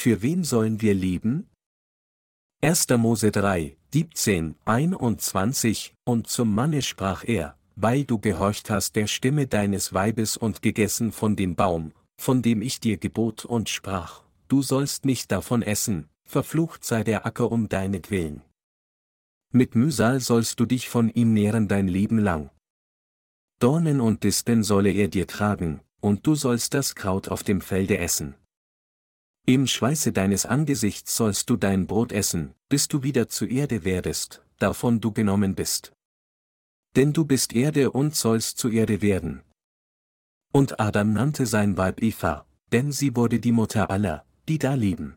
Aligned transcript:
für 0.00 0.22
wen 0.22 0.44
sollen 0.44 0.80
wir 0.80 0.94
leben? 0.94 1.46
1. 2.62 2.88
Mose 2.96 3.30
3, 3.30 3.76
17, 3.92 4.54
21, 4.64 5.94
und 6.04 6.26
zum 6.26 6.54
Manne 6.54 6.80
sprach 6.80 7.22
er, 7.22 7.58
weil 7.76 8.04
du 8.04 8.18
gehorcht 8.18 8.70
hast 8.70 8.96
der 8.96 9.06
Stimme 9.06 9.46
deines 9.46 9.92
Weibes 9.92 10.38
und 10.38 10.62
gegessen 10.62 11.12
von 11.12 11.36
dem 11.36 11.54
Baum, 11.54 11.92
von 12.16 12.40
dem 12.40 12.62
ich 12.62 12.80
dir 12.80 12.96
gebot 12.96 13.44
und 13.44 13.68
sprach, 13.68 14.22
du 14.48 14.62
sollst 14.62 15.04
nicht 15.04 15.30
davon 15.30 15.60
essen, 15.60 16.08
verflucht 16.24 16.82
sei 16.82 17.04
der 17.04 17.26
Acker 17.26 17.52
um 17.52 17.68
deinetwillen. 17.68 18.40
Mit 19.52 19.74
Mühsal 19.74 20.20
sollst 20.20 20.58
du 20.60 20.64
dich 20.64 20.88
von 20.88 21.10
ihm 21.10 21.34
nähren 21.34 21.68
dein 21.68 21.88
Leben 21.88 22.18
lang. 22.18 22.48
Dornen 23.58 24.00
und 24.00 24.24
Disteln 24.24 24.62
solle 24.62 24.92
er 24.92 25.08
dir 25.08 25.26
tragen, 25.26 25.82
und 26.00 26.26
du 26.26 26.36
sollst 26.36 26.72
das 26.72 26.94
Kraut 26.94 27.28
auf 27.28 27.42
dem 27.42 27.60
Felde 27.60 27.98
essen. 27.98 28.34
Im 29.46 29.66
Schweiße 29.66 30.12
deines 30.12 30.46
Angesichts 30.46 31.16
sollst 31.16 31.50
du 31.50 31.56
dein 31.56 31.86
Brot 31.86 32.12
essen, 32.12 32.54
bis 32.68 32.88
du 32.88 33.02
wieder 33.02 33.28
zu 33.28 33.46
Erde 33.46 33.84
werdest, 33.84 34.44
davon 34.58 35.00
du 35.00 35.12
genommen 35.12 35.54
bist. 35.54 35.92
Denn 36.96 37.12
du 37.12 37.24
bist 37.24 37.52
Erde 37.52 37.90
und 37.90 38.14
sollst 38.14 38.58
zu 38.58 38.68
Erde 38.68 39.02
werden. 39.02 39.42
Und 40.52 40.80
Adam 40.80 41.12
nannte 41.12 41.46
sein 41.46 41.76
Weib 41.76 42.02
Eva, 42.02 42.46
denn 42.72 42.92
sie 42.92 43.16
wurde 43.16 43.40
die 43.40 43.52
Mutter 43.52 43.90
aller, 43.90 44.24
die 44.48 44.58
da 44.58 44.74
leben. 44.74 45.16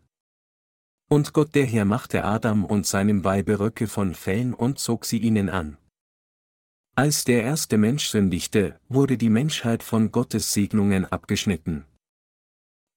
Und 1.10 1.34
Gott 1.34 1.54
der 1.54 1.66
Herr 1.66 1.86
machte 1.86 2.24
Adam 2.24 2.66
und 2.66 2.88
seinem 2.88 3.24
Weibe 3.24 3.60
Röcke 3.60 3.88
von 3.88 4.16
Fellen 4.16 4.54
und 4.54 4.80
zog 4.80 5.06
sie 5.06 5.20
ihnen 5.20 5.50
an. 5.50 5.78
Als 6.96 7.24
der 7.24 7.44
erste 7.44 7.78
Mensch 7.78 8.08
sündigte, 8.08 8.80
wurde 8.88 9.18
die 9.18 9.30
Menschheit 9.30 9.84
von 9.84 10.12
Gottes 10.12 10.54
Segnungen 10.54 11.06
abgeschnitten. 11.06 11.86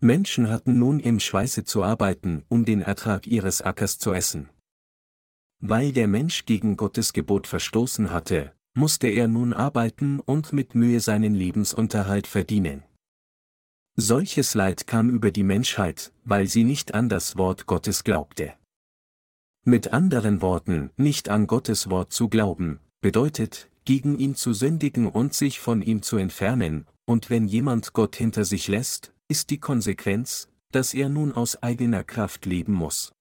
Menschen 0.01 0.51
hatten 0.51 0.79
nun 0.79 1.01
im 1.01 1.21
Schweiße 1.21 1.65
zu 1.65 1.83
arbeiten, 1.83 2.45
um 2.49 2.65
den 2.65 2.83
Ertrag 2.83 3.27
ihres 3.27 3.63
Ackers 3.63 3.99
zu 3.99 4.13
essen. 4.13 4.51
Weil 5.59 5.93
der 5.93 6.07
Mensch 6.07 6.45
gegen 6.45 6.77
Gottes 6.77 7.13
Gebot 7.13 7.47
verstoßen 7.47 8.11
hatte, 8.11 8.53
musste 8.75 9.09
er 9.09 9.27
nun 9.27 9.55
arbeiten 9.55 10.21
und 10.21 10.53
mit 10.53 10.75
Mühe 10.75 11.01
seinen 11.01 11.35
Lebensunterhalt 11.35 12.27
verdienen. 12.27 12.83
Solches 13.97 14.53
Leid 14.53 14.87
kam 14.87 15.09
über 15.09 15.31
die 15.31 15.43
Menschheit, 15.43 16.13
weil 16.25 16.47
sie 16.47 16.65
nicht 16.65 16.93
an 16.93 17.09
das 17.09 17.39
Wort 17.39 17.65
Gottes 17.65 18.05
glaubte. 18.05 18.53
Mit 19.65 19.95
anderen 19.95 20.43
Worten, 20.43 20.91
nicht 20.99 21.31
an 21.31 21.47
Gottes 21.47 21.89
Wort 21.89 22.13
zu 22.13 22.29
glauben, 22.29 22.81
bedeutet, 23.01 23.71
gegen 23.87 24.19
ihn 24.19 24.35
zu 24.35 24.53
sündigen 24.53 25.09
und 25.09 25.33
sich 25.33 25.59
von 25.59 25.81
ihm 25.81 26.03
zu 26.03 26.19
entfernen, 26.19 26.87
und 27.07 27.31
wenn 27.31 27.49
jemand 27.49 27.95
Gott 27.95 28.17
hinter 28.17 28.45
sich 28.45 28.69
lässt, 28.69 29.15
ist 29.29 29.51
die 29.51 29.59
Konsequenz, 29.59 30.49
dass 30.73 30.95
er 30.95 31.09
nun 31.09 31.33
aus 31.33 31.63
eigener 31.63 32.05
Kraft 32.05 32.47
leben 32.47 32.73
muss. 32.73 33.13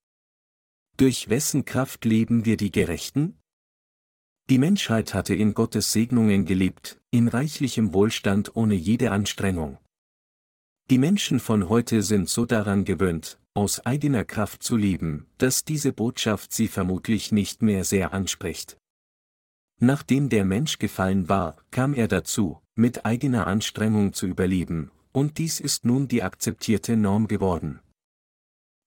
Durch 0.98 1.30
wessen 1.30 1.66
Kraft 1.66 2.06
leben 2.06 2.46
wir 2.46 2.58
die 2.58 2.72
Gerechten? 2.72 3.38
Die 4.50 4.60
Menschheit 4.60 5.14
hatte 5.14 5.34
in 5.34 5.54
Gottes 5.54 5.92
Segnungen 5.92 6.46
gelebt, 6.46 7.02
in 7.10 7.28
reichlichem 7.28 7.94
Wohlstand 7.94 8.56
ohne 8.56 8.76
jede 8.76 9.12
Anstrengung. 9.12 9.80
Die 10.92 11.00
Menschen 11.00 11.40
von 11.40 11.68
heute 11.68 12.04
sind 12.04 12.30
so 12.30 12.46
daran 12.46 12.86
gewöhnt, 12.86 13.40
aus 13.56 13.84
eigener 13.86 14.24
Kraft 14.24 14.62
zu 14.62 14.78
leben, 14.78 15.26
dass 15.40 15.66
diese 15.66 15.92
Botschaft 15.92 16.54
sie 16.54 16.68
vermutlich 16.68 17.32
nicht 17.32 17.64
mehr 17.64 17.84
sehr 17.84 18.14
anspricht. 18.14 18.78
Nachdem 19.80 20.30
der 20.30 20.46
Mensch 20.46 20.78
gefallen 20.78 21.28
war, 21.28 21.58
kam 21.72 21.96
er 21.96 22.08
dazu, 22.08 22.62
mit 22.76 23.06
eigener 23.06 23.48
Anstrengung 23.48 24.14
zu 24.14 24.28
überleben, 24.28 24.92
und 25.16 25.38
dies 25.38 25.62
ist 25.62 25.86
nun 25.86 26.10
die 26.10 26.24
akzeptierte 26.24 26.98
Norm 26.98 27.28
geworden. 27.28 27.80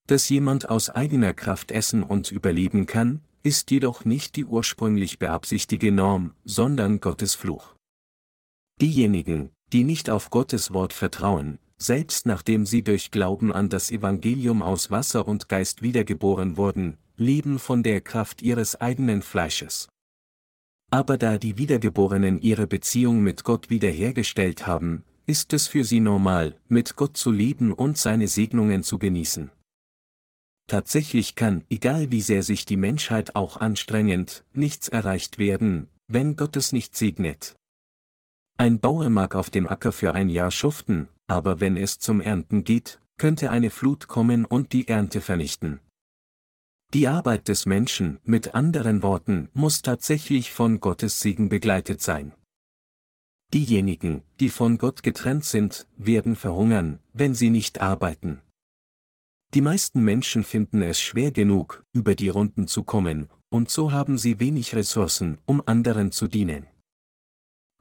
Dass 0.05 0.29
jemand 0.29 0.69
aus 0.69 0.89
eigener 0.89 1.33
Kraft 1.33 1.71
essen 1.71 2.03
und 2.03 2.31
überleben 2.31 2.85
kann, 2.85 3.21
ist 3.41 3.71
jedoch 3.71 4.05
nicht 4.05 4.35
die 4.35 4.45
ursprünglich 4.45 5.17
beabsichtigte 5.17 5.91
Norm, 5.91 6.35
sondern 6.45 6.99
Gottes 6.99 7.33
Fluch. 7.33 7.75
Diejenigen, 8.79 9.49
die 9.73 9.83
nicht 9.83 10.09
auf 10.09 10.29
Gottes 10.29 10.71
Wort 10.71 10.93
vertrauen, 10.93 11.57
selbst 11.77 12.27
nachdem 12.27 12.65
sie 12.65 12.83
durch 12.83 13.09
Glauben 13.09 13.51
an 13.51 13.69
das 13.69 13.89
Evangelium 13.89 14.61
aus 14.61 14.91
Wasser 14.91 15.27
und 15.27 15.49
Geist 15.49 15.81
wiedergeboren 15.81 16.57
wurden, 16.57 16.97
leben 17.17 17.57
von 17.57 17.81
der 17.81 18.01
Kraft 18.01 18.41
ihres 18.43 18.79
eigenen 18.79 19.23
Fleisches. 19.23 19.87
Aber 20.91 21.17
da 21.17 21.37
die 21.37 21.57
Wiedergeborenen 21.57 22.39
ihre 22.41 22.67
Beziehung 22.67 23.21
mit 23.21 23.43
Gott 23.43 23.69
wiederhergestellt 23.69 24.67
haben, 24.67 25.03
ist 25.29 25.53
es 25.53 25.67
für 25.67 25.83
sie 25.83 25.99
normal, 25.99 26.59
mit 26.69 26.95
Gott 26.95 27.15
zu 27.15 27.29
leben 27.29 27.71
und 27.71 27.99
seine 27.99 28.27
Segnungen 28.27 28.81
zu 28.81 28.97
genießen. 28.97 29.51
Tatsächlich 30.65 31.35
kann, 31.35 31.63
egal 31.69 32.09
wie 32.09 32.21
sehr 32.21 32.41
sich 32.41 32.65
die 32.65 32.77
Menschheit 32.77 33.35
auch 33.35 33.57
anstrengend, 33.57 34.43
nichts 34.53 34.87
erreicht 34.87 35.37
werden, 35.37 35.87
wenn 36.07 36.35
Gott 36.35 36.55
es 36.57 36.73
nicht 36.73 36.95
segnet. 36.95 37.55
Ein 38.57 38.79
Bauer 38.79 39.09
mag 39.11 39.35
auf 39.35 39.51
dem 39.51 39.67
Acker 39.67 39.91
für 39.91 40.15
ein 40.15 40.29
Jahr 40.29 40.49
schuften, 40.49 41.07
aber 41.27 41.59
wenn 41.59 41.77
es 41.77 41.99
zum 41.99 42.21
Ernten 42.21 42.63
geht, 42.63 42.99
könnte 43.19 43.51
eine 43.51 43.69
Flut 43.69 44.07
kommen 44.07 44.45
und 44.45 44.73
die 44.73 44.87
Ernte 44.87 45.21
vernichten. 45.21 45.79
Die 46.91 47.07
Arbeit 47.07 47.49
des 47.49 47.67
Menschen, 47.67 48.17
mit 48.23 48.55
anderen 48.55 49.03
Worten, 49.03 49.49
muss 49.53 49.83
tatsächlich 49.83 50.51
von 50.51 50.79
Gottes 50.79 51.19
Segen 51.19 51.49
begleitet 51.49 52.01
sein. 52.01 52.33
Diejenigen, 53.53 54.21
die 54.39 54.49
von 54.49 54.77
Gott 54.77 55.01
getrennt 55.01 55.43
sind, 55.43 55.87
werden 55.97 56.35
verhungern, 56.35 56.99
wenn 57.13 57.33
sie 57.33 57.49
nicht 57.49 57.81
arbeiten. 57.81 58.41
Die 59.55 59.61
meisten 59.61 60.03
Menschen 60.03 60.43
finden 60.43 60.83
es 60.83 61.01
schwer 61.01 61.31
genug, 61.31 61.83
über 61.91 62.13
die 62.13 62.29
Runden 62.29 62.67
zu 62.67 62.83
kommen, 62.83 63.29
und 63.49 63.71
so 63.71 63.91
haben 63.91 64.19
sie 64.19 64.39
wenig 64.39 64.75
Ressourcen, 64.75 65.39
um 65.47 65.63
anderen 65.65 66.11
zu 66.11 66.27
dienen. 66.27 66.67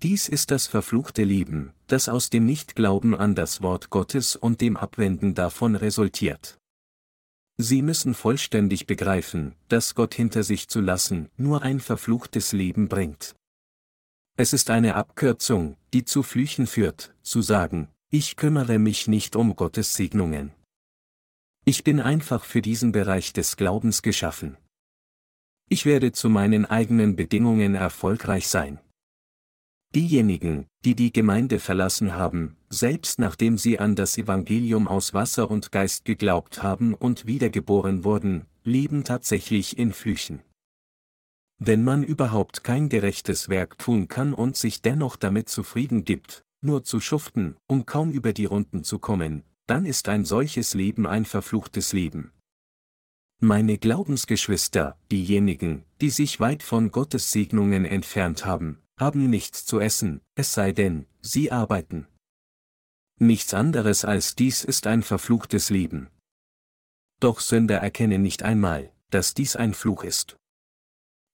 Dies 0.02 0.28
ist 0.28 0.50
das 0.50 0.66
verfluchte 0.66 1.24
Leben, 1.24 1.74
das 1.88 2.08
aus 2.08 2.30
dem 2.30 2.46
Nichtglauben 2.46 3.14
an 3.14 3.34
das 3.34 3.60
Wort 3.60 3.90
Gottes 3.90 4.36
und 4.36 4.62
dem 4.62 4.76
Abwenden 4.76 5.34
davon 5.34 5.74
resultiert. 5.74 6.58
Sie 7.58 7.82
müssen 7.82 8.14
vollständig 8.14 8.86
begreifen, 8.86 9.56
dass 9.66 9.96
Gott 9.96 10.14
hinter 10.14 10.44
sich 10.44 10.68
zu 10.68 10.80
lassen 10.80 11.28
nur 11.36 11.62
ein 11.62 11.80
verfluchtes 11.80 12.52
Leben 12.52 12.88
bringt. 12.88 13.34
Es 14.40 14.52
ist 14.52 14.70
eine 14.70 14.94
Abkürzung, 14.94 15.76
die 15.92 16.04
zu 16.04 16.22
Flüchen 16.22 16.68
führt, 16.68 17.12
zu 17.22 17.42
sagen, 17.42 17.88
ich 18.08 18.36
kümmere 18.36 18.78
mich 18.78 19.08
nicht 19.08 19.34
um 19.34 19.56
Gottes 19.56 19.94
Segnungen. 19.94 20.52
Ich 21.64 21.82
bin 21.82 21.98
einfach 21.98 22.44
für 22.44 22.62
diesen 22.62 22.92
Bereich 22.92 23.32
des 23.32 23.56
Glaubens 23.56 24.00
geschaffen. 24.00 24.56
Ich 25.68 25.86
werde 25.86 26.12
zu 26.12 26.28
meinen 26.28 26.66
eigenen 26.66 27.16
Bedingungen 27.16 27.74
erfolgreich 27.74 28.46
sein. 28.46 28.78
Diejenigen, 29.92 30.68
die 30.84 30.94
die 30.94 31.12
Gemeinde 31.12 31.58
verlassen 31.58 32.14
haben, 32.14 32.56
selbst 32.70 33.18
nachdem 33.18 33.58
sie 33.58 33.80
an 33.80 33.96
das 33.96 34.18
Evangelium 34.18 34.86
aus 34.86 35.14
Wasser 35.14 35.50
und 35.50 35.72
Geist 35.72 36.04
geglaubt 36.04 36.62
haben 36.62 36.94
und 36.94 37.26
wiedergeboren 37.26 38.04
wurden, 38.04 38.46
leben 38.62 39.02
tatsächlich 39.02 39.78
in 39.78 39.92
Flüchen. 39.92 40.42
Wenn 41.58 41.82
man 41.82 42.04
überhaupt 42.04 42.62
kein 42.62 42.88
gerechtes 42.88 43.48
Werk 43.48 43.78
tun 43.78 44.06
kann 44.08 44.32
und 44.32 44.56
sich 44.56 44.80
dennoch 44.80 45.16
damit 45.16 45.48
zufrieden 45.48 46.04
gibt, 46.04 46.44
nur 46.60 46.84
zu 46.84 47.00
schuften, 47.00 47.56
um 47.66 47.84
kaum 47.84 48.12
über 48.12 48.32
die 48.32 48.44
Runden 48.44 48.84
zu 48.84 48.98
kommen, 48.98 49.42
dann 49.66 49.84
ist 49.84 50.08
ein 50.08 50.24
solches 50.24 50.74
Leben 50.74 51.06
ein 51.06 51.24
verfluchtes 51.24 51.92
Leben. 51.92 52.32
Meine 53.40 53.78
Glaubensgeschwister, 53.78 54.98
diejenigen, 55.12 55.84
die 56.00 56.10
sich 56.10 56.40
weit 56.40 56.62
von 56.62 56.90
Gottes 56.90 57.30
Segnungen 57.30 57.84
entfernt 57.84 58.44
haben, 58.44 58.82
haben 58.98 59.30
nichts 59.30 59.64
zu 59.64 59.78
essen, 59.78 60.20
es 60.34 60.54
sei 60.54 60.72
denn, 60.72 61.06
sie 61.20 61.52
arbeiten. 61.52 62.08
Nichts 63.20 63.52
anderes 63.52 64.04
als 64.04 64.34
dies 64.34 64.64
ist 64.64 64.86
ein 64.86 65.02
verfluchtes 65.02 65.70
Leben. 65.70 66.08
Doch 67.20 67.40
Sünder 67.40 67.78
erkennen 67.78 68.22
nicht 68.22 68.42
einmal, 68.42 68.92
dass 69.10 69.34
dies 69.34 69.56
ein 69.56 69.74
Fluch 69.74 70.04
ist. 70.04 70.36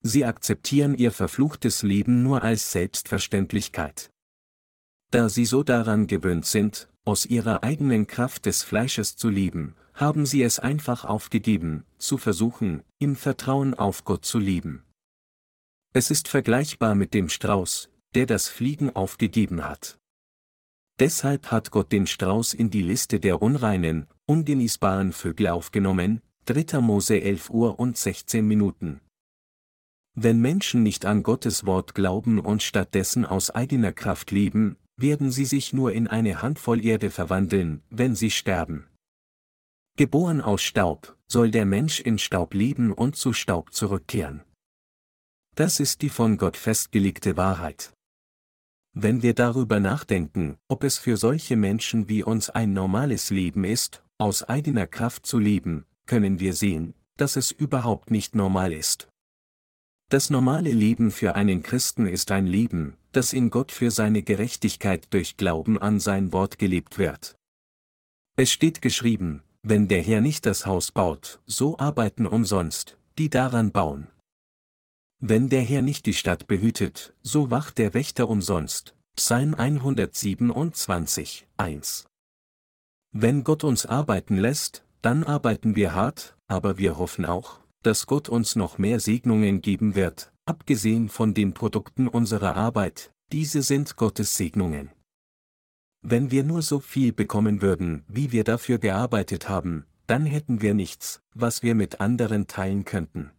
Sie 0.07 0.27
akzeptieren 0.27 0.95
ihr 0.95 1.13
verfluchtes 1.13 1.83
Leben 1.83 2.23
nur 2.23 2.43
als 2.43 2.73
Selbstverständlichkeit. 2.73 4.11
Da 5.11 5.31
sie 5.31 5.47
so 5.47 5.63
daran 5.63 6.07
gewöhnt 6.07 6.45
sind, 6.45 6.91
aus 7.07 7.25
ihrer 7.25 7.63
eigenen 7.63 8.07
Kraft 8.07 8.45
des 8.45 8.63
Fleisches 8.63 9.17
zu 9.17 9.31
leben, 9.31 9.75
haben 9.95 10.27
sie 10.27 10.43
es 10.43 10.59
einfach 10.59 11.07
aufgegeben, 11.07 11.85
zu 11.97 12.19
versuchen, 12.19 12.83
im 12.99 13.17
Vertrauen 13.17 13.73
auf 13.73 14.05
Gott 14.05 14.27
zu 14.27 14.39
leben. 14.39 14.85
Es 15.95 16.11
ist 16.11 16.29
vergleichbar 16.29 16.95
mit 16.95 17.15
dem 17.15 17.31
Strauß, 17.31 17.89
der 18.15 18.27
das 18.27 18.49
Fliegen 18.49 18.95
aufgegeben 18.95 19.65
hat. 19.65 19.99
Deshalb 21.01 21.51
hat 21.51 21.71
Gott 21.71 21.93
den 21.93 22.07
Strauß 22.07 22.53
in 22.53 22.69
die 22.69 22.83
Liste 22.83 23.21
der 23.21 23.41
unreinen, 23.41 24.07
ungenießbaren 24.27 25.13
Vögel 25.13 25.49
aufgenommen, 25.49 26.21
3. 26.45 26.81
Mose 26.83 27.23
11 27.23 27.49
Uhr 27.49 27.79
und 27.81 27.97
16 27.97 28.47
Minuten. 28.47 29.01
Wenn 30.15 30.41
Menschen 30.41 30.83
nicht 30.83 31.07
an 31.07 31.25
Gottes 31.25 31.67
Wort 31.67 31.95
glauben 31.95 32.39
und 32.39 32.63
stattdessen 32.63 33.25
aus 33.25 33.51
eigener 33.51 33.93
Kraft 33.93 34.31
leben, 34.31 34.77
werden 34.97 35.33
sie 35.33 35.45
sich 35.45 35.73
nur 35.73 35.93
in 35.93 36.07
eine 36.07 36.41
Handvoll 36.41 36.85
Erde 36.85 37.11
verwandeln, 37.11 37.83
wenn 37.91 38.15
sie 38.15 38.31
sterben. 38.31 38.87
Geboren 39.97 40.41
aus 40.41 40.63
Staub, 40.63 41.17
soll 41.27 41.51
der 41.51 41.65
Mensch 41.65 42.01
in 42.01 42.19
Staub 42.19 42.55
leben 42.55 42.93
und 42.93 43.17
zu 43.17 43.33
Staub 43.33 43.73
zurückkehren. 43.73 44.43
Das 45.57 45.81
ist 45.81 46.03
die 46.03 46.09
von 46.09 46.37
Gott 46.37 46.57
festgelegte 46.57 47.37
Wahrheit. 47.37 47.93
Wenn 48.93 49.23
wir 49.23 49.35
darüber 49.35 49.81
nachdenken, 49.81 50.57
ob 50.69 50.85
es 50.85 50.99
für 50.99 51.17
solche 51.17 51.57
Menschen 51.57 52.09
wie 52.09 52.23
uns 52.23 52.51
ein 52.51 52.73
normales 52.73 53.31
Leben 53.31 53.65
ist, 53.65 54.05
aus 54.19 54.45
eigener 54.45 54.87
Kraft 54.87 55.27
zu 55.27 55.41
leben, 55.41 55.87
können 56.07 56.39
wir 56.39 56.55
sehen, 56.55 56.95
dass 57.17 57.35
es 57.35 57.51
überhaupt 57.51 58.13
nicht 58.13 58.37
normal 58.37 58.73
ist. 58.73 59.09
Das 60.15 60.31
normale 60.31 60.71
Leben 60.71 61.11
für 61.11 61.35
einen 61.35 61.65
Christen 61.65 62.07
ist 62.07 62.31
ein 62.31 62.47
Leben, 62.47 62.97
das 63.11 63.33
in 63.33 63.51
Gott 63.51 63.73
für 63.73 63.91
seine 63.91 64.23
Gerechtigkeit 64.23 65.13
durch 65.13 65.37
Glauben 65.37 65.77
an 65.77 65.99
sein 65.99 66.33
Wort 66.33 66.61
gelebt 66.61 66.99
wird. 66.99 67.35
Es 68.37 68.53
steht 68.53 68.81
geschrieben, 68.81 69.43
wenn 69.65 69.89
der 69.89 70.03
Herr 70.03 70.21
nicht 70.21 70.47
das 70.47 70.67
Haus 70.67 70.93
baut, 70.93 71.41
so 71.47 71.81
arbeiten 71.81 72.29
umsonst, 72.29 72.97
die 73.19 73.29
daran 73.29 73.73
bauen. 73.73 74.07
Wenn 75.19 75.49
der 75.49 75.63
Herr 75.63 75.83
nicht 75.83 76.07
die 76.07 76.15
Stadt 76.15 76.47
behütet, 76.47 77.13
so 77.23 77.51
wacht 77.51 77.79
der 77.79 77.93
Wächter 77.93 78.29
umsonst. 78.29 78.95
Psalm 79.17 79.53
127, 79.57 81.49
1. 81.57 82.07
Wenn 83.11 83.43
Gott 83.43 83.65
uns 83.65 83.85
arbeiten 83.85 84.37
lässt, 84.37 84.85
dann 85.03 85.25
arbeiten 85.25 85.75
wir 85.75 85.93
hart, 85.93 86.37
aber 86.47 86.79
wir 86.79 86.99
hoffen 86.99 87.25
auch, 87.25 87.64
dass 87.87 88.07
Gott 88.07 88.29
uns 88.29 88.57
noch 88.57 88.79
mehr 88.79 88.99
Segnungen 89.01 89.61
geben 89.61 89.95
wird, 89.95 90.33
abgesehen 90.47 91.09
von 91.09 91.35
den 91.35 91.55
Produkten 91.55 92.09
unserer 92.09 92.57
Arbeit, 92.57 93.13
diese 93.33 93.63
sind 93.63 93.97
Gottes 93.97 94.37
Segnungen. 94.37 94.91
Wenn 96.03 96.31
wir 96.31 96.45
nur 96.45 96.63
so 96.63 96.81
viel 96.81 97.13
bekommen 97.13 97.63
würden, 97.63 98.05
wie 98.09 98.33
wir 98.33 98.45
dafür 98.45 98.79
gearbeitet 98.79 99.49
haben, 99.49 99.87
dann 100.07 100.27
hätten 100.27 100.61
wir 100.61 100.75
nichts, 100.75 101.23
was 101.35 101.63
wir 101.63 101.75
mit 101.75 102.01
anderen 102.01 102.47
teilen 102.47 102.85
könnten. 102.85 103.31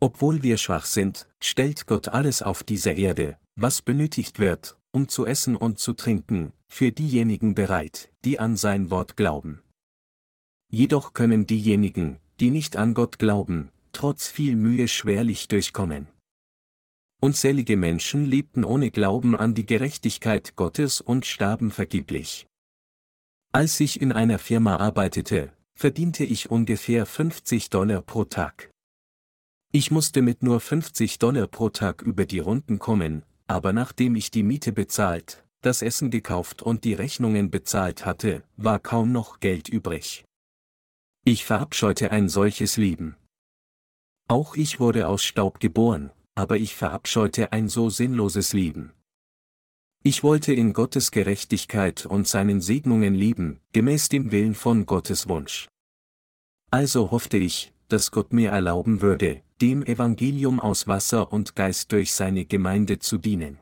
Obwohl 0.00 0.42
wir 0.42 0.58
schwach 0.58 0.84
sind, 0.84 1.28
stellt 1.42 1.86
Gott 1.86 2.08
alles 2.08 2.42
auf 2.42 2.62
dieser 2.62 2.94
Erde, 2.94 3.38
was 3.56 3.80
benötigt 3.80 4.38
wird, 4.38 4.78
um 4.92 5.08
zu 5.08 5.24
essen 5.26 5.56
und 5.56 5.78
zu 5.78 5.94
trinken, 5.94 6.52
für 6.68 6.92
diejenigen 6.92 7.54
bereit, 7.54 8.12
die 8.24 8.38
an 8.38 8.56
sein 8.56 8.90
Wort 8.90 9.16
glauben. 9.16 9.62
Jedoch 10.70 11.14
können 11.14 11.46
diejenigen, 11.46 12.18
die 12.40 12.50
nicht 12.50 12.76
an 12.76 12.94
Gott 12.94 13.18
glauben, 13.18 13.70
trotz 13.92 14.28
viel 14.28 14.56
Mühe 14.56 14.88
schwerlich 14.88 15.48
durchkommen. 15.48 16.08
Unzählige 17.20 17.76
Menschen 17.76 18.26
lebten 18.26 18.64
ohne 18.64 18.90
Glauben 18.90 19.34
an 19.34 19.54
die 19.54 19.64
Gerechtigkeit 19.64 20.56
Gottes 20.56 21.00
und 21.00 21.24
starben 21.24 21.70
vergeblich. 21.70 22.46
Als 23.52 23.80
ich 23.80 24.00
in 24.00 24.12
einer 24.12 24.38
Firma 24.38 24.76
arbeitete, 24.76 25.52
verdiente 25.74 26.24
ich 26.24 26.50
ungefähr 26.50 27.06
50 27.06 27.70
Dollar 27.70 28.02
pro 28.02 28.24
Tag. 28.24 28.70
Ich 29.72 29.90
musste 29.90 30.22
mit 30.22 30.42
nur 30.42 30.60
50 30.60 31.18
Dollar 31.18 31.46
pro 31.46 31.68
Tag 31.68 32.02
über 32.02 32.26
die 32.26 32.40
Runden 32.40 32.78
kommen, 32.78 33.24
aber 33.46 33.72
nachdem 33.72 34.16
ich 34.16 34.30
die 34.30 34.42
Miete 34.42 34.72
bezahlt, 34.72 35.44
das 35.62 35.82
Essen 35.82 36.10
gekauft 36.10 36.62
und 36.62 36.84
die 36.84 36.94
Rechnungen 36.94 37.50
bezahlt 37.50 38.04
hatte, 38.04 38.42
war 38.56 38.78
kaum 38.78 39.12
noch 39.12 39.40
Geld 39.40 39.68
übrig. 39.68 40.24
Ich 41.26 41.46
verabscheute 41.46 42.10
ein 42.10 42.28
solches 42.28 42.76
Leben. 42.76 43.16
Auch 44.28 44.56
ich 44.56 44.78
wurde 44.78 45.08
aus 45.08 45.24
Staub 45.24 45.58
geboren, 45.58 46.10
aber 46.34 46.58
ich 46.58 46.74
verabscheute 46.74 47.50
ein 47.50 47.70
so 47.70 47.88
sinnloses 47.88 48.52
Leben. 48.52 48.92
Ich 50.02 50.22
wollte 50.22 50.52
in 50.52 50.74
Gottes 50.74 51.10
Gerechtigkeit 51.10 52.04
und 52.04 52.28
seinen 52.28 52.60
Segnungen 52.60 53.14
leben, 53.14 53.60
gemäß 53.72 54.10
dem 54.10 54.32
Willen 54.32 54.54
von 54.54 54.84
Gottes 54.84 55.26
Wunsch. 55.26 55.66
Also 56.70 57.10
hoffte 57.10 57.38
ich, 57.38 57.72
dass 57.88 58.10
Gott 58.10 58.34
mir 58.34 58.50
erlauben 58.50 59.00
würde, 59.00 59.40
dem 59.62 59.82
Evangelium 59.82 60.60
aus 60.60 60.88
Wasser 60.88 61.32
und 61.32 61.56
Geist 61.56 61.90
durch 61.92 62.12
seine 62.12 62.44
Gemeinde 62.44 62.98
zu 62.98 63.16
dienen. 63.16 63.58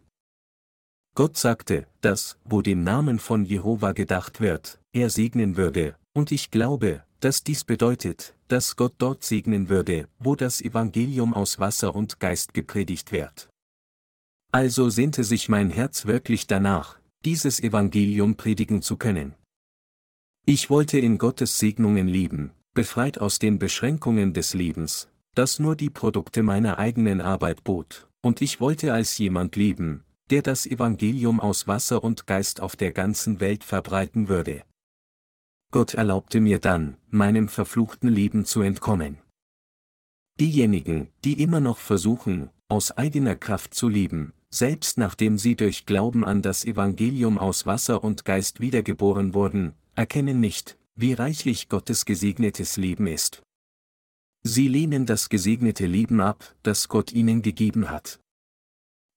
Gott 1.14 1.36
sagte, 1.36 1.86
dass, 2.00 2.38
wo 2.44 2.60
dem 2.60 2.82
Namen 2.82 3.20
von 3.20 3.44
Jehova 3.44 3.92
gedacht 3.92 4.40
wird, 4.40 4.80
er 4.92 5.10
segnen 5.10 5.56
würde, 5.56 5.94
und 6.14 6.32
ich 6.32 6.50
glaube, 6.50 7.04
dass 7.20 7.44
dies 7.44 7.64
bedeutet, 7.64 8.34
dass 8.48 8.76
Gott 8.76 8.94
dort 8.98 9.24
segnen 9.24 9.68
würde, 9.68 10.08
wo 10.18 10.34
das 10.34 10.60
Evangelium 10.60 11.34
aus 11.34 11.58
Wasser 11.58 11.94
und 11.94 12.20
Geist 12.20 12.54
gepredigt 12.54 13.12
wird. 13.12 13.48
Also 14.50 14.90
sehnte 14.90 15.24
sich 15.24 15.48
mein 15.48 15.70
Herz 15.70 16.06
wirklich 16.06 16.46
danach, 16.46 16.98
dieses 17.24 17.60
Evangelium 17.60 18.36
predigen 18.36 18.82
zu 18.82 18.96
können. 18.96 19.34
Ich 20.44 20.68
wollte 20.68 20.98
in 20.98 21.18
Gottes 21.18 21.58
Segnungen 21.58 22.08
leben, 22.08 22.50
befreit 22.74 23.18
aus 23.18 23.38
den 23.38 23.58
Beschränkungen 23.58 24.34
des 24.34 24.54
Lebens, 24.54 25.08
das 25.34 25.58
nur 25.58 25.76
die 25.76 25.90
Produkte 25.90 26.42
meiner 26.42 26.78
eigenen 26.78 27.20
Arbeit 27.20 27.64
bot, 27.64 28.08
und 28.22 28.42
ich 28.42 28.60
wollte 28.60 28.92
als 28.92 29.16
jemand 29.18 29.56
leben, 29.56 30.04
der 30.30 30.42
das 30.42 30.66
Evangelium 30.66 31.40
aus 31.40 31.68
Wasser 31.68 32.02
und 32.02 32.26
Geist 32.26 32.60
auf 32.60 32.76
der 32.76 32.92
ganzen 32.92 33.40
Welt 33.40 33.64
verbreiten 33.64 34.28
würde. 34.28 34.64
Gott 35.72 35.94
erlaubte 35.94 36.40
mir 36.40 36.58
dann, 36.58 36.98
meinem 37.10 37.48
verfluchten 37.48 38.10
Leben 38.10 38.44
zu 38.44 38.60
entkommen. 38.60 39.18
Diejenigen, 40.38 41.08
die 41.24 41.42
immer 41.42 41.60
noch 41.60 41.78
versuchen, 41.78 42.50
aus 42.68 42.92
eigener 42.92 43.36
Kraft 43.36 43.74
zu 43.74 43.88
leben, 43.88 44.34
selbst 44.50 44.98
nachdem 44.98 45.38
sie 45.38 45.56
durch 45.56 45.86
Glauben 45.86 46.24
an 46.26 46.42
das 46.42 46.66
Evangelium 46.66 47.38
aus 47.38 47.64
Wasser 47.64 48.04
und 48.04 48.26
Geist 48.26 48.60
wiedergeboren 48.60 49.32
wurden, 49.32 49.72
erkennen 49.94 50.40
nicht, 50.40 50.78
wie 50.94 51.14
reichlich 51.14 51.70
Gottes 51.70 52.04
gesegnetes 52.04 52.76
Leben 52.76 53.06
ist. 53.06 53.42
Sie 54.42 54.68
lehnen 54.68 55.06
das 55.06 55.30
gesegnete 55.30 55.86
Leben 55.86 56.20
ab, 56.20 56.54
das 56.62 56.88
Gott 56.88 57.12
ihnen 57.12 57.40
gegeben 57.40 57.90
hat. 57.90 58.20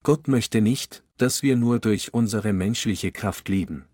Gott 0.04 0.30
möchte 0.30 0.62
nicht, 0.62 1.04
dass 1.18 1.44
wir 1.44 1.57
nur 1.57 1.80
durch 1.80 2.13
unsere 2.13 2.54
menschliche 2.54 3.12
Kraft 3.12 3.50
leben. 3.50 3.86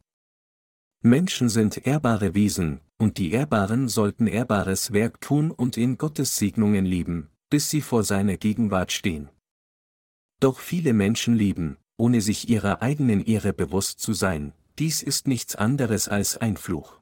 Menschen 1.03 1.49
sind 1.49 1.87
ehrbare 1.87 2.35
Wesen, 2.35 2.79
und 2.99 3.17
die 3.17 3.31
Ehrbaren 3.31 3.87
sollten 3.87 4.27
ehrbares 4.27 4.93
Werk 4.93 5.19
tun 5.19 5.49
und 5.49 5.75
in 5.75 5.97
Gottes 5.97 6.37
Segnungen 6.37 6.85
lieben, 6.85 7.31
bis 7.49 7.71
sie 7.71 7.81
vor 7.81 8.03
seiner 8.03 8.37
Gegenwart 8.37 8.91
stehen. 8.91 9.29
Doch 10.39 10.59
viele 10.59 10.93
Menschen 10.93 11.35
lieben, 11.35 11.77
ohne 11.97 12.21
sich 12.21 12.49
ihrer 12.49 12.83
eigenen 12.83 13.25
Ehre 13.25 13.51
bewusst 13.51 13.99
zu 13.99 14.13
sein, 14.13 14.53
dies 14.77 15.01
ist 15.01 15.27
nichts 15.27 15.55
anderes 15.55 16.07
als 16.07 16.37
ein 16.37 16.55
Fluch. 16.55 16.99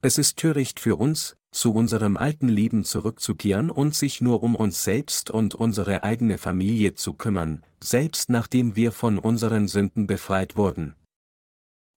Es 0.00 0.16
ist 0.16 0.36
töricht 0.36 0.78
für 0.78 0.94
uns, 0.94 1.36
zu 1.50 1.72
unserem 1.72 2.16
alten 2.16 2.48
Leben 2.48 2.84
zurückzukehren 2.84 3.70
und 3.70 3.96
sich 3.96 4.20
nur 4.20 4.42
um 4.44 4.54
uns 4.54 4.84
selbst 4.84 5.30
und 5.30 5.56
unsere 5.56 6.04
eigene 6.04 6.38
Familie 6.38 6.94
zu 6.94 7.14
kümmern, 7.14 7.64
selbst 7.82 8.30
nachdem 8.30 8.76
wir 8.76 8.92
von 8.92 9.18
unseren 9.18 9.66
Sünden 9.66 10.06
befreit 10.06 10.56
wurden. 10.56 10.94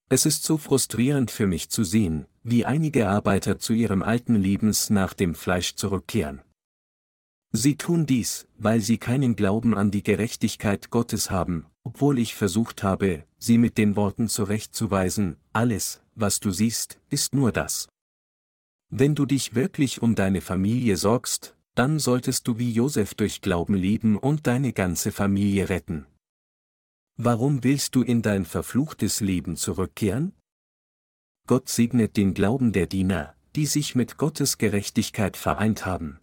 Es 0.10 0.26
ist 0.26 0.44
so 0.44 0.58
frustrierend 0.58 1.32
für 1.32 1.48
mich 1.48 1.70
zu 1.70 1.84
sehen, 1.84 2.28
wie 2.42 2.64
einige 2.64 3.10
Arbeiter 3.10 3.60
zu 3.60 3.74
ihrem 3.74 4.02
alten 4.02 4.36
Lebens 4.36 4.90
nach 4.90 5.14
dem 5.14 5.36
Fleisch 5.36 5.76
zurückkehren. 5.76 6.42
Sie 7.52 7.76
tun 7.76 8.06
dies, 8.06 8.48
weil 8.58 8.80
sie 8.80 8.98
keinen 8.98 9.36
Glauben 9.36 9.76
an 9.76 9.92
die 9.92 10.04
Gerechtigkeit 10.04 10.92
Gottes 10.92 11.30
haben, 11.30 11.66
obwohl 11.84 12.20
ich 12.20 12.36
versucht 12.36 12.84
habe, 12.84 13.26
sie 13.38 13.58
mit 13.58 13.78
den 13.78 13.98
Worten 13.98 14.30
zurechtzuweisen, 14.30 15.36
alles, 15.52 16.02
was 16.16 16.40
du 16.40 16.52
siehst, 16.52 17.00
ist 17.10 17.36
nur 17.36 17.52
das. 17.52 17.90
Wenn 18.90 19.14
du 19.14 19.26
dich 19.26 19.56
wirklich 19.56 20.02
um 20.02 20.16
deine 20.16 20.40
Familie 20.40 20.96
sorgst, 20.96 21.58
dann 21.76 22.00
solltest 22.00 22.48
du 22.48 22.58
wie 22.58 22.72
Josef 22.72 23.14
durch 23.14 23.42
Glauben 23.42 23.76
leben 23.76 24.18
und 24.18 24.48
deine 24.48 24.72
ganze 24.72 25.12
Familie 25.12 25.68
retten. 25.68 26.06
Warum 27.20 27.64
willst 27.64 27.96
du 27.96 28.04
in 28.04 28.22
dein 28.22 28.46
verfluchtes 28.46 29.22
Leben 29.22 29.56
zurückkehren? 29.56 30.34
Gott 31.48 31.68
segnet 31.68 32.16
den 32.16 32.36
Glauben 32.36 32.74
der 32.74 32.86
Diener, 32.86 33.34
die 33.56 33.66
sich 33.66 33.96
mit 33.96 34.18
Gottes 34.18 34.60
Gerechtigkeit 34.60 35.36
vereint 35.36 35.88
haben. 35.88 36.20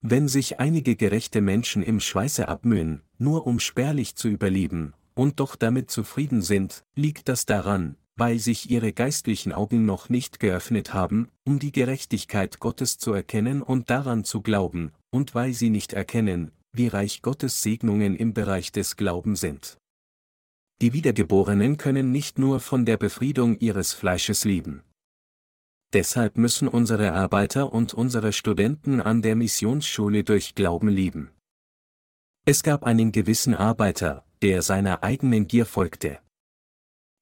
Wenn 0.00 0.26
sich 0.26 0.58
einige 0.58 0.96
gerechte 0.96 1.42
Menschen 1.42 1.82
im 1.82 2.00
Schweiße 2.00 2.48
abmühen, 2.48 3.02
nur 3.18 3.46
um 3.46 3.60
spärlich 3.60 4.16
zu 4.16 4.28
überleben, 4.28 4.94
und 5.14 5.38
doch 5.38 5.54
damit 5.54 5.90
zufrieden 5.90 6.40
sind, 6.40 6.82
liegt 6.94 7.28
das 7.28 7.44
daran, 7.44 7.96
weil 8.16 8.38
sich 8.38 8.70
ihre 8.70 8.94
geistlichen 8.94 9.52
Augen 9.52 9.84
noch 9.84 10.08
nicht 10.08 10.40
geöffnet 10.40 10.94
haben, 10.94 11.28
um 11.44 11.58
die 11.58 11.72
Gerechtigkeit 11.72 12.58
Gottes 12.58 12.96
zu 12.96 13.12
erkennen 13.12 13.60
und 13.60 13.90
daran 13.90 14.24
zu 14.24 14.40
glauben, 14.40 14.92
und 15.10 15.34
weil 15.34 15.52
sie 15.52 15.68
nicht 15.68 15.92
erkennen, 15.92 16.52
wie 16.74 16.88
reich 16.88 17.22
Gottes 17.22 17.62
Segnungen 17.62 18.16
im 18.16 18.34
Bereich 18.34 18.72
des 18.72 18.96
Glaubens 18.96 19.40
sind. 19.40 19.78
Die 20.80 20.92
Wiedergeborenen 20.92 21.76
können 21.76 22.12
nicht 22.12 22.38
nur 22.38 22.60
von 22.60 22.84
der 22.84 22.96
Befriedung 22.96 23.58
ihres 23.58 23.92
Fleisches 23.92 24.44
leben. 24.44 24.82
Deshalb 25.92 26.36
müssen 26.36 26.66
unsere 26.66 27.12
Arbeiter 27.12 27.72
und 27.72 27.94
unsere 27.94 28.32
Studenten 28.32 29.00
an 29.00 29.22
der 29.22 29.36
Missionsschule 29.36 30.24
durch 30.24 30.56
Glauben 30.56 30.88
leben. 30.88 31.30
Es 32.44 32.64
gab 32.64 32.82
einen 32.82 33.12
gewissen 33.12 33.54
Arbeiter, 33.54 34.26
der 34.42 34.62
seiner 34.62 35.04
eigenen 35.04 35.46
Gier 35.46 35.66
folgte. 35.66 36.18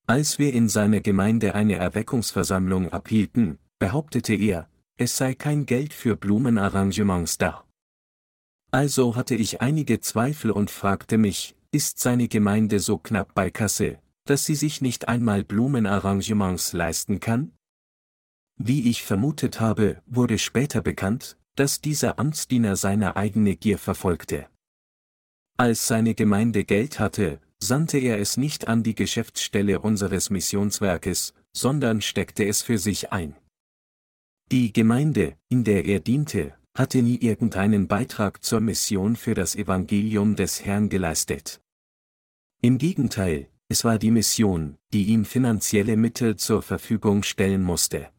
Als 0.06 0.38
wir 0.38 0.52
in 0.52 0.68
seiner 0.68 1.00
Gemeinde 1.00 1.54
eine 1.54 1.76
Erweckungsversammlung 1.76 2.92
abhielten, 2.92 3.58
behauptete 3.78 4.34
er, 4.34 4.68
es 4.96 5.16
sei 5.16 5.34
kein 5.34 5.66
Geld 5.66 5.92
für 5.92 6.16
Blumenarrangements 6.16 7.38
da. 7.38 7.64
Also 8.72 9.16
hatte 9.16 9.34
ich 9.34 9.60
einige 9.60 10.00
Zweifel 10.00 10.50
und 10.50 10.70
fragte 10.70 11.18
mich, 11.18 11.54
ist 11.72 11.98
seine 11.98 12.26
Gemeinde 12.26 12.80
so 12.80 12.96
knapp 12.96 13.34
bei 13.34 13.50
Kasse, 13.50 13.98
dass 14.24 14.46
sie 14.46 14.54
sich 14.54 14.80
nicht 14.80 15.08
einmal 15.08 15.44
Blumenarrangements 15.44 16.72
leisten 16.72 17.20
kann? 17.20 17.52
Wie 18.56 18.88
ich 18.88 19.02
vermutet 19.02 19.60
habe, 19.60 20.00
wurde 20.06 20.38
später 20.38 20.80
bekannt, 20.80 21.36
dass 21.54 21.82
dieser 21.82 22.18
Amtsdiener 22.18 22.76
seine 22.76 23.16
eigene 23.16 23.56
Gier 23.56 23.76
verfolgte. 23.76 24.48
Als 25.58 25.86
seine 25.86 26.14
Gemeinde 26.14 26.64
Geld 26.64 26.98
hatte, 26.98 27.40
sandte 27.62 27.98
er 27.98 28.18
es 28.18 28.38
nicht 28.38 28.68
an 28.68 28.82
die 28.82 28.94
Geschäftsstelle 28.94 29.80
unseres 29.80 30.30
Missionswerkes, 30.30 31.34
sondern 31.52 32.00
steckte 32.00 32.44
es 32.46 32.62
für 32.62 32.78
sich 32.78 33.12
ein. 33.12 33.36
Die 34.50 34.72
Gemeinde, 34.72 35.36
in 35.48 35.62
der 35.62 35.84
er 35.84 36.00
diente, 36.00 36.54
hatte 36.74 37.02
nie 37.02 37.16
irgendeinen 37.16 37.86
Beitrag 37.86 38.42
zur 38.42 38.60
Mission 38.60 39.16
für 39.16 39.34
das 39.34 39.54
Evangelium 39.54 40.36
des 40.36 40.64
Herrn 40.64 40.88
geleistet. 40.88 41.60
Im 42.62 42.78
Gegenteil, 42.78 43.48
es 43.68 43.84
war 43.84 43.98
die 43.98 44.10
Mission, 44.10 44.78
die 44.92 45.04
ihm 45.04 45.24
finanzielle 45.24 45.96
Mittel 45.96 46.36
zur 46.36 46.62
Verfügung 46.62 47.22
stellen 47.22 47.62
musste. 47.62 48.10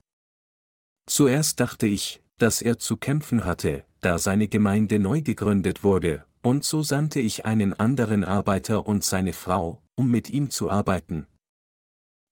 Zuerst 1.05 1.59
dachte 1.59 1.87
ich, 1.87 2.21
dass 2.37 2.61
er 2.61 2.79
zu 2.79 2.97
kämpfen 2.97 3.45
hatte, 3.45 3.85
da 4.01 4.17
seine 4.19 4.47
Gemeinde 4.47 4.99
neu 4.99 5.21
gegründet 5.21 5.83
wurde, 5.83 6.25
und 6.41 6.63
so 6.63 6.83
sandte 6.83 7.19
ich 7.19 7.45
einen 7.45 7.73
anderen 7.73 8.23
Arbeiter 8.23 8.85
und 8.85 9.03
seine 9.03 9.33
Frau, 9.33 9.81
um 9.95 10.11
mit 10.11 10.29
ihm 10.29 10.49
zu 10.49 10.69
arbeiten. 10.69 11.27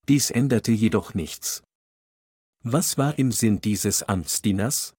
Dies 0.10 0.32
änderte 0.32 0.72
jedoch 0.72 1.14
nichts. 1.14 1.64
Was 2.64 2.98
war 2.98 3.18
im 3.18 3.32
Sinn 3.32 3.62
dieses 3.62 4.04
Amtsdieners? 4.04 4.94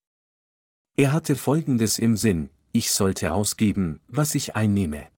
Er 0.96 1.12
hatte 1.12 1.36
Folgendes 1.36 1.98
im 1.98 2.16
Sinn, 2.16 2.50
ich 2.72 2.90
sollte 2.90 3.32
ausgeben, 3.32 4.00
was 4.08 4.34
ich 4.34 4.56
einnehme. 4.56 5.08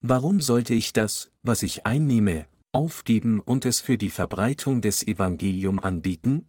Warum 0.00 0.40
sollte 0.40 0.74
ich 0.74 0.92
das, 0.92 1.32
was 1.42 1.64
ich 1.64 1.84
einnehme, 1.84 2.46
aufgeben 2.70 3.40
und 3.40 3.64
es 3.64 3.80
für 3.80 3.98
die 3.98 4.10
Verbreitung 4.10 4.80
des 4.80 5.04
Evangelium 5.04 5.80
anbieten? 5.80 6.46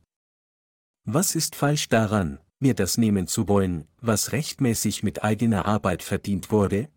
Was 1.05 1.33
ist 1.33 1.55
falsch 1.55 1.89
daran, 1.89 2.39
mir 2.59 2.75
das 2.75 3.00
nehmen 3.00 3.25
zu 3.25 3.48
wollen, 3.48 3.88
was 4.00 4.31
rechtmäßig 4.31 5.01
mit 5.01 5.24
eigener 5.24 5.65
Arbeit 5.65 6.03
verdient 6.03 6.51
wurde? 6.51 6.89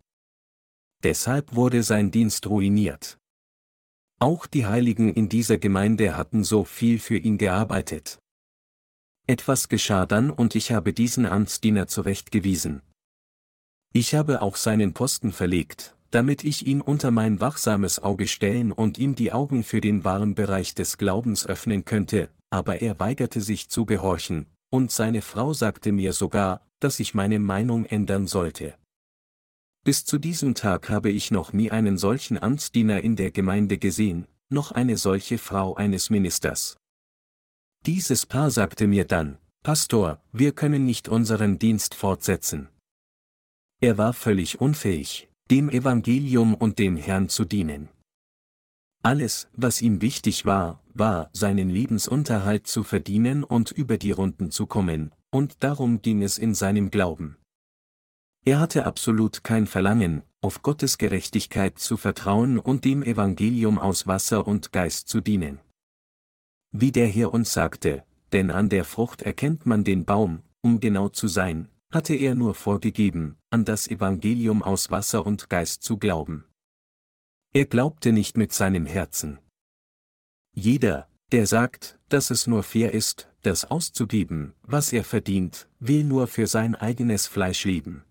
Deshalb 1.01 1.55
wurde 1.55 1.81
sein 1.81 2.11
Dienst 2.11 2.45
ruiniert. 2.47 3.17
Auch 4.19 4.45
die 4.45 4.67
Heiligen 4.67 5.11
in 5.11 5.29
dieser 5.29 5.57
Gemeinde 5.57 6.15
hatten 6.15 6.43
so 6.43 6.63
viel 6.63 6.99
für 6.99 7.17
ihn 7.17 7.39
gearbeitet. 7.39 8.22
Etwas 9.25 9.69
geschah 9.69 10.05
dann 10.05 10.29
und 10.29 10.53
ich 10.53 10.71
habe 10.73 10.91
diesen 10.91 11.25
Amtsdiener 11.25 11.87
zurechtgewiesen. 11.87 12.81
Ich 13.93 14.15
habe 14.15 14.41
auch 14.41 14.57
seinen 14.57 14.93
Posten 14.93 15.31
verlegt, 15.31 15.95
damit 16.11 16.43
ich 16.43 16.67
ihn 16.67 16.81
unter 16.81 17.09
mein 17.09 17.39
wachsames 17.39 18.03
Auge 18.03 18.27
stellen 18.27 18.73
und 18.73 18.97
ihm 18.97 19.15
die 19.15 19.31
Augen 19.31 19.63
für 19.63 19.79
den 19.79 20.03
wahren 20.03 20.35
Bereich 20.35 20.75
des 20.75 20.97
Glaubens 20.97 21.45
öffnen 21.45 21.85
könnte, 21.85 22.29
aber 22.49 22.81
er 22.81 22.99
weigerte 22.99 23.39
sich 23.39 23.69
zu 23.69 23.85
gehorchen, 23.85 24.47
und 24.69 24.91
seine 24.91 25.21
Frau 25.21 25.53
sagte 25.53 25.93
mir 25.93 26.11
sogar, 26.11 26.67
dass 26.79 26.99
ich 26.99 27.13
meine 27.13 27.39
Meinung 27.39 27.85
ändern 27.85 28.27
sollte. 28.27 28.75
Bis 29.85 30.03
zu 30.03 30.17
diesem 30.17 30.53
Tag 30.53 30.89
habe 30.89 31.09
ich 31.09 31.31
noch 31.31 31.53
nie 31.53 31.71
einen 31.71 31.97
solchen 31.97 32.37
Amtsdiener 32.41 33.01
in 33.01 33.15
der 33.15 33.31
Gemeinde 33.31 33.77
gesehen, 33.77 34.27
noch 34.49 34.71
eine 34.71 34.97
solche 34.97 35.37
Frau 35.37 35.75
eines 35.75 36.09
Ministers. 36.09 36.75
Dieses 37.85 38.25
Paar 38.25 38.49
sagte 38.49 38.87
mir 38.87 39.03
dann, 39.03 39.37
Pastor, 39.61 40.21
wir 40.31 40.53
können 40.53 40.85
nicht 40.85 41.09
unseren 41.09 41.59
Dienst 41.59 41.95
fortsetzen. 41.95 42.69
Er 43.81 43.97
war 43.97 44.13
völlig 44.13 44.61
unfähig, 44.61 45.29
dem 45.51 45.69
Evangelium 45.69 46.53
und 46.53 46.79
dem 46.79 46.95
Herrn 46.95 47.27
zu 47.27 47.43
dienen. 47.43 47.89
Alles, 49.03 49.49
was 49.51 49.81
ihm 49.81 50.01
wichtig 50.01 50.45
war, 50.45 50.81
war, 50.93 51.29
seinen 51.33 51.69
Lebensunterhalt 51.69 52.67
zu 52.67 52.83
verdienen 52.83 53.43
und 53.43 53.71
über 53.71 53.97
die 53.97 54.11
Runden 54.11 54.49
zu 54.49 54.65
kommen, 54.65 55.11
und 55.29 55.61
darum 55.61 56.01
ging 56.01 56.23
es 56.23 56.37
in 56.37 56.53
seinem 56.53 56.89
Glauben. 56.89 57.35
Er 58.45 58.61
hatte 58.61 58.85
absolut 58.85 59.43
kein 59.43 59.67
Verlangen, 59.67 60.23
auf 60.39 60.61
Gottes 60.61 60.97
Gerechtigkeit 60.97 61.79
zu 61.79 61.97
vertrauen 61.97 62.59
und 62.59 62.85
dem 62.85 63.03
Evangelium 63.03 63.77
aus 63.77 64.07
Wasser 64.07 64.47
und 64.47 64.71
Geist 64.71 65.09
zu 65.09 65.19
dienen 65.19 65.59
wie 66.73 66.91
der 66.91 67.07
Herr 67.07 67.33
uns 67.33 67.53
sagte, 67.53 68.03
denn 68.33 68.51
an 68.51 68.67
der 68.67 68.83
Frucht 68.83 69.21
erkennt 69.21 69.65
man 69.65 69.83
den 69.83 70.05
Baum, 70.05 70.41
um 70.61 70.79
genau 70.79 71.07
zu 71.07 71.27
sein, 71.27 71.69
hatte 71.91 72.15
er 72.15 72.33
nur 72.33 72.55
vorgegeben, 72.55 73.37
an 73.51 73.63
das 73.63 73.87
Evangelium 73.87 74.63
aus 74.63 74.89
Wasser 74.89 75.25
und 75.25 75.49
Geist 75.49 75.83
zu 75.83 75.97
glauben. 75.97 76.45
Er 77.53 77.65
glaubte 77.65 78.11
nicht 78.11 78.35
mit 78.35 78.51
seinem 78.51 78.87
Herzen. 78.87 79.37
Jeder, 80.55 81.07
der 81.31 81.45
sagt, 81.45 81.99
dass 82.09 82.31
es 82.31 82.47
nur 82.47 82.63
fair 82.63 82.93
ist, 82.93 83.29
das 83.43 83.65
auszugeben, 83.65 84.53
was 84.63 84.91
er 84.91 85.03
verdient, 85.03 85.69
will 85.79 86.03
nur 86.03 86.25
für 86.25 86.47
sein 86.47 86.73
eigenes 86.73 87.27
Fleisch 87.27 87.65
leben. 87.65 88.03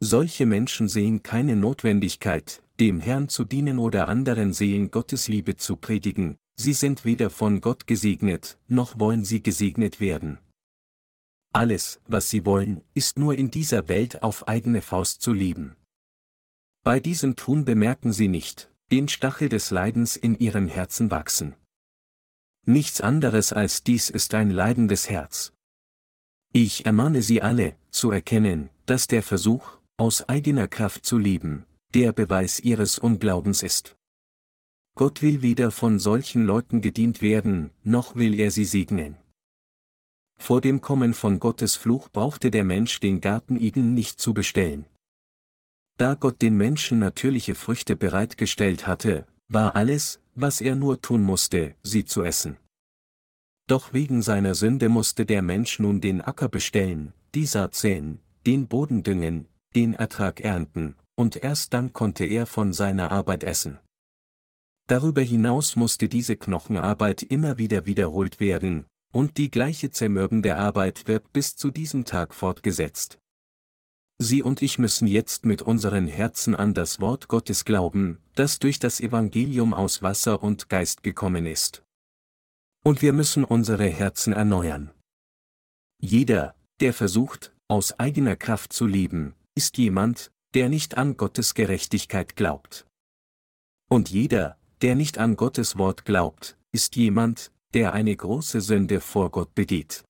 Solche 0.00 0.46
Menschen 0.46 0.88
sehen 0.88 1.22
keine 1.22 1.56
Notwendigkeit, 1.56 2.62
dem 2.78 3.00
Herrn 3.00 3.28
zu 3.28 3.44
dienen 3.44 3.78
oder 3.78 4.08
anderen 4.08 4.54
Seelen 4.54 4.90
Gottes 4.90 5.28
Liebe 5.28 5.56
zu 5.56 5.76
predigen, 5.76 6.38
Sie 6.62 6.74
sind 6.74 7.06
weder 7.06 7.30
von 7.30 7.62
Gott 7.62 7.86
gesegnet, 7.86 8.58
noch 8.68 8.98
wollen 8.98 9.24
sie 9.24 9.42
gesegnet 9.42 9.98
werden. 9.98 10.38
Alles, 11.54 12.02
was 12.06 12.28
sie 12.28 12.44
wollen, 12.44 12.82
ist 12.92 13.18
nur 13.18 13.34
in 13.34 13.50
dieser 13.50 13.88
Welt 13.88 14.22
auf 14.22 14.46
eigene 14.46 14.82
Faust 14.82 15.22
zu 15.22 15.32
leben. 15.32 15.74
Bei 16.84 17.00
diesem 17.00 17.34
Tun 17.34 17.64
bemerken 17.64 18.12
sie 18.12 18.28
nicht, 18.28 18.70
den 18.90 19.08
Stachel 19.08 19.48
des 19.48 19.70
Leidens 19.70 20.16
in 20.16 20.38
ihren 20.38 20.68
Herzen 20.68 21.10
wachsen. 21.10 21.56
Nichts 22.66 23.00
anderes 23.00 23.54
als 23.54 23.82
dies 23.82 24.10
ist 24.10 24.34
ein 24.34 24.50
leidendes 24.50 25.08
Herz. 25.08 25.54
Ich 26.52 26.84
ermahne 26.84 27.22
Sie 27.22 27.40
alle, 27.40 27.74
zu 27.90 28.10
erkennen, 28.10 28.68
dass 28.84 29.06
der 29.06 29.22
Versuch, 29.22 29.78
aus 29.96 30.28
eigener 30.28 30.68
Kraft 30.68 31.06
zu 31.06 31.16
leben, 31.16 31.64
der 31.94 32.12
Beweis 32.12 32.60
Ihres 32.60 32.98
Unglaubens 32.98 33.62
ist. 33.62 33.96
Gott 35.00 35.22
will 35.22 35.40
weder 35.40 35.70
von 35.70 35.98
solchen 35.98 36.44
Leuten 36.44 36.82
gedient 36.82 37.22
werden, 37.22 37.70
noch 37.82 38.16
will 38.16 38.38
er 38.38 38.50
sie 38.50 38.66
segnen. 38.66 39.16
Vor 40.38 40.60
dem 40.60 40.82
Kommen 40.82 41.14
von 41.14 41.40
Gottes 41.40 41.74
Fluch 41.74 42.10
brauchte 42.10 42.50
der 42.50 42.64
Mensch 42.64 43.00
den 43.00 43.22
Garten 43.22 43.58
Eden 43.58 43.94
nicht 43.94 44.20
zu 44.20 44.34
bestellen. 44.34 44.84
Da 45.96 46.16
Gott 46.16 46.42
den 46.42 46.54
Menschen 46.58 46.98
natürliche 46.98 47.54
Früchte 47.54 47.96
bereitgestellt 47.96 48.86
hatte, 48.86 49.26
war 49.48 49.74
alles, 49.74 50.20
was 50.34 50.60
er 50.60 50.76
nur 50.76 51.00
tun 51.00 51.22
musste, 51.22 51.76
sie 51.82 52.04
zu 52.04 52.22
essen. 52.22 52.58
Doch 53.68 53.94
wegen 53.94 54.20
seiner 54.20 54.54
Sünde 54.54 54.90
musste 54.90 55.24
der 55.24 55.40
Mensch 55.40 55.78
nun 55.78 56.02
den 56.02 56.20
Acker 56.20 56.50
bestellen, 56.50 57.14
die 57.34 57.46
Saat 57.46 57.74
säen, 57.74 58.20
den 58.44 58.68
Boden 58.68 59.02
düngen, 59.02 59.48
den 59.74 59.94
Ertrag 59.94 60.42
ernten, 60.42 60.94
und 61.14 61.36
erst 61.36 61.72
dann 61.72 61.94
konnte 61.94 62.26
er 62.26 62.44
von 62.44 62.74
seiner 62.74 63.10
Arbeit 63.10 63.44
essen. 63.44 63.78
Darüber 64.90 65.22
hinaus 65.22 65.76
musste 65.76 66.08
diese 66.08 66.34
Knochenarbeit 66.34 67.22
immer 67.22 67.58
wieder 67.58 67.86
wiederholt 67.86 68.40
werden, 68.40 68.86
und 69.12 69.36
die 69.38 69.48
gleiche 69.48 69.92
zermürbende 69.92 70.56
Arbeit 70.56 71.06
wird 71.06 71.32
bis 71.32 71.54
zu 71.54 71.70
diesem 71.70 72.04
Tag 72.04 72.34
fortgesetzt. 72.34 73.20
Sie 74.18 74.42
und 74.42 74.62
ich 74.62 74.80
müssen 74.80 75.06
jetzt 75.06 75.44
mit 75.44 75.62
unseren 75.62 76.08
Herzen 76.08 76.56
an 76.56 76.74
das 76.74 76.98
Wort 77.00 77.28
Gottes 77.28 77.64
glauben, 77.64 78.18
das 78.34 78.58
durch 78.58 78.80
das 78.80 78.98
Evangelium 78.98 79.74
aus 79.74 80.02
Wasser 80.02 80.42
und 80.42 80.68
Geist 80.68 81.04
gekommen 81.04 81.46
ist. 81.46 81.84
Und 82.82 83.00
wir 83.00 83.12
müssen 83.12 83.44
unsere 83.44 83.86
Herzen 83.86 84.32
erneuern. 84.32 84.90
Jeder, 86.00 86.56
der 86.80 86.94
versucht, 86.94 87.54
aus 87.68 87.96
eigener 88.00 88.34
Kraft 88.34 88.72
zu 88.72 88.86
leben, 88.86 89.36
ist 89.54 89.78
jemand, 89.78 90.32
der 90.54 90.68
nicht 90.68 90.96
an 90.96 91.16
Gottes 91.16 91.54
Gerechtigkeit 91.54 92.34
glaubt. 92.34 92.88
Und 93.88 94.10
jeder, 94.10 94.59
der 94.82 94.94
nicht 94.94 95.18
an 95.18 95.36
Gottes 95.36 95.76
Wort 95.76 96.04
glaubt, 96.04 96.56
ist 96.72 96.96
jemand, 96.96 97.52
der 97.74 97.92
eine 97.92 98.16
große 98.16 98.60
Sünde 98.60 99.00
vor 99.00 99.30
Gott 99.30 99.54
begeht. 99.54 100.04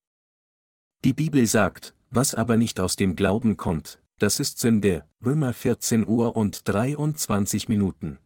Die 1.05 1.13
Bibel 1.13 1.47
sagt, 1.47 1.95
was 2.11 2.35
aber 2.35 2.57
nicht 2.57 2.81
aus 2.81 2.97
dem 2.97 3.17
Glauben 3.17 3.57
kommt, 3.57 4.03
das 4.19 4.39
ist 4.39 4.59
Sünde, 4.59 5.07
Römer 5.25 5.53
14 5.53 6.07
Uhr 6.07 6.37
und 6.37 6.69
23 6.69 7.69
Minuten. 7.69 8.19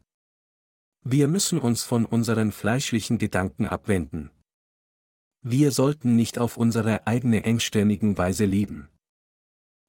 Wir 1.05 1.29
müssen 1.29 1.59
uns 1.59 1.85
von 1.85 2.05
unseren 2.05 2.51
fleischlichen 2.51 3.19
Gedanken 3.19 3.67
abwenden. 3.67 4.31
Wir 5.43 5.71
sollten 5.71 6.17
nicht 6.17 6.39
auf 6.39 6.57
unsere 6.57 7.07
eigene 7.07 7.45
engstirnigen 7.45 8.17
Weise 8.17 8.47
leben. 8.47 8.89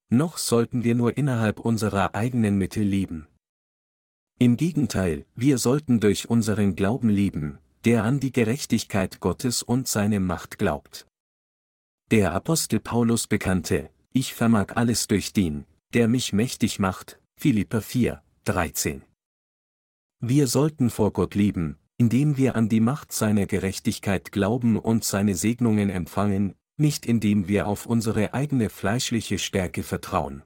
Noch 0.10 0.38
sollten 0.38 0.84
wir 0.84 0.94
nur 0.94 1.18
innerhalb 1.18 1.60
unserer 1.60 2.14
eigenen 2.14 2.58
Mittel 2.58 2.84
leben. 2.84 3.28
Im 4.38 4.58
Gegenteil, 4.58 5.26
wir 5.36 5.58
sollten 5.58 6.02
durch 6.02 6.30
unseren 6.30 6.76
Glauben 6.76 7.08
leben, 7.08 7.58
der 7.86 8.04
an 8.04 8.20
die 8.20 8.34
Gerechtigkeit 8.34 9.22
Gottes 9.22 9.64
und 9.64 9.88
seine 9.88 10.20
Macht 10.20 10.58
glaubt. 10.58 11.08
Der 12.12 12.34
Apostel 12.34 12.82
Paulus 12.82 13.28
bekannte, 13.28 13.90
ich 14.12 14.34
vermag 14.34 14.76
alles 14.76 15.08
durch 15.08 15.32
den, 15.32 15.64
der 15.94 16.10
mich 16.10 16.34
mächtig 16.34 16.80
macht, 16.80 17.18
Philipper 17.38 17.82
4, 17.82 18.22
13. 18.44 19.04
Wir 20.20 20.48
sollten 20.48 20.90
vor 20.90 21.14
Gott 21.14 21.34
lieben, 21.34 21.78
indem 21.98 22.36
wir 22.36 22.58
an 22.58 22.68
die 22.68 22.82
Macht 22.82 23.14
seiner 23.14 23.46
Gerechtigkeit 23.46 24.34
glauben 24.34 24.78
und 24.78 25.06
seine 25.06 25.36
Segnungen 25.36 25.90
empfangen, 25.90 26.56
nicht 26.76 27.06
indem 27.06 27.48
wir 27.48 27.68
auf 27.68 27.86
unsere 27.86 28.34
eigene 28.34 28.70
fleischliche 28.70 29.40
Stärke 29.40 29.82
vertrauen. 29.82 30.44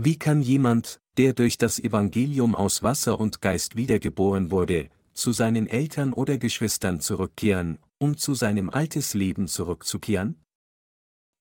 Wie 0.00 0.16
kann 0.16 0.42
jemand, 0.42 1.00
der 1.16 1.32
durch 1.32 1.58
das 1.58 1.80
Evangelium 1.80 2.54
aus 2.54 2.84
Wasser 2.84 3.18
und 3.18 3.40
Geist 3.40 3.74
wiedergeboren 3.74 4.52
wurde, 4.52 4.90
zu 5.12 5.32
seinen 5.32 5.66
Eltern 5.66 6.12
oder 6.12 6.38
Geschwistern 6.38 7.00
zurückkehren, 7.00 7.78
um 7.98 8.16
zu 8.16 8.34
seinem 8.34 8.70
altes 8.70 9.14
Leben 9.14 9.48
zurückzukehren? 9.48 10.36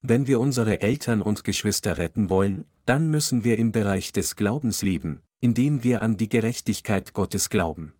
Wenn 0.01 0.25
wir 0.25 0.39
unsere 0.39 0.81
Eltern 0.81 1.21
und 1.21 1.43
Geschwister 1.43 1.99
retten 1.99 2.31
wollen, 2.31 2.65
dann 2.87 3.11
müssen 3.11 3.43
wir 3.43 3.59
im 3.59 3.71
Bereich 3.71 4.11
des 4.11 4.35
Glaubens 4.35 4.81
leben, 4.81 5.21
indem 5.39 5.83
wir 5.83 6.01
an 6.01 6.17
die 6.17 6.27
Gerechtigkeit 6.27 7.13
Gottes 7.13 7.51
glauben. 7.51 7.93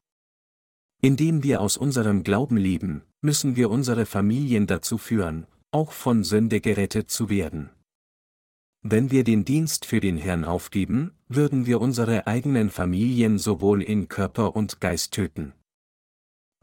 Indem 1.04 1.44
wir 1.44 1.62
aus 1.62 1.78
unserem 1.78 2.24
Glauben 2.24 2.58
leben, 2.58 3.04
müssen 3.22 3.58
wir 3.58 3.70
unsere 3.70 4.08
Familien 4.08 4.66
dazu 4.66 4.98
führen, 4.98 5.46
auch 5.70 5.92
von 5.92 6.24
Sünde 6.24 6.62
gerettet 6.62 7.12
zu 7.12 7.30
werden. 7.30 7.70
Wenn 8.90 9.12
wir 9.12 9.26
den 9.26 9.44
Dienst 9.44 9.84
für 9.84 10.00
den 10.00 10.16
Herrn 10.16 10.46
aufgeben, 10.46 11.12
würden 11.28 11.66
wir 11.66 11.82
unsere 11.82 12.26
eigenen 12.26 12.70
Familien 12.70 13.38
sowohl 13.38 13.82
in 13.82 14.08
Körper 14.08 14.56
und 14.56 14.80
Geist 14.80 15.12
töten. 15.12 15.52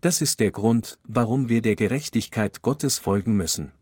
Das 0.00 0.22
ist 0.22 0.40
der 0.40 0.50
Grund, 0.50 0.98
warum 1.06 1.50
wir 1.50 1.60
der 1.60 1.76
Gerechtigkeit 1.76 2.62
Gottes 2.62 2.98
folgen 2.98 3.36
müssen. 3.36 3.72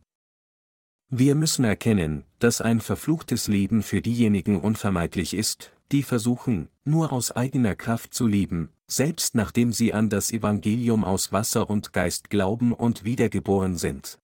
Wir 1.08 1.36
müssen 1.36 1.64
erkennen, 1.64 2.24
dass 2.40 2.60
ein 2.60 2.80
verfluchtes 2.80 3.46
Leben 3.46 3.80
für 3.84 4.02
diejenigen 4.02 4.60
unvermeidlich 4.60 5.34
ist, 5.34 5.70
die 5.92 6.02
versuchen, 6.02 6.68
nur 6.82 7.12
aus 7.12 7.30
eigener 7.30 7.76
Kraft 7.76 8.12
zu 8.12 8.26
leben, 8.26 8.70
selbst 8.88 9.36
nachdem 9.36 9.72
sie 9.72 9.94
an 9.94 10.10
das 10.10 10.32
Evangelium 10.32 11.04
aus 11.04 11.30
Wasser 11.30 11.70
und 11.70 11.92
Geist 11.92 12.28
glauben 12.28 12.72
und 12.72 13.04
wiedergeboren 13.04 13.76
sind. 13.76 14.18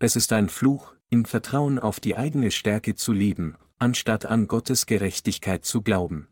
Es 0.00 0.16
ist 0.16 0.32
ein 0.32 0.48
Fluch, 0.48 0.96
im 1.12 1.26
Vertrauen 1.26 1.78
auf 1.78 2.00
die 2.00 2.16
eigene 2.16 2.50
Stärke 2.50 2.94
zu 2.94 3.12
leben, 3.12 3.56
anstatt 3.78 4.24
an 4.24 4.48
Gottes 4.48 4.86
Gerechtigkeit 4.86 5.66
zu 5.66 5.82
glauben. 5.82 6.26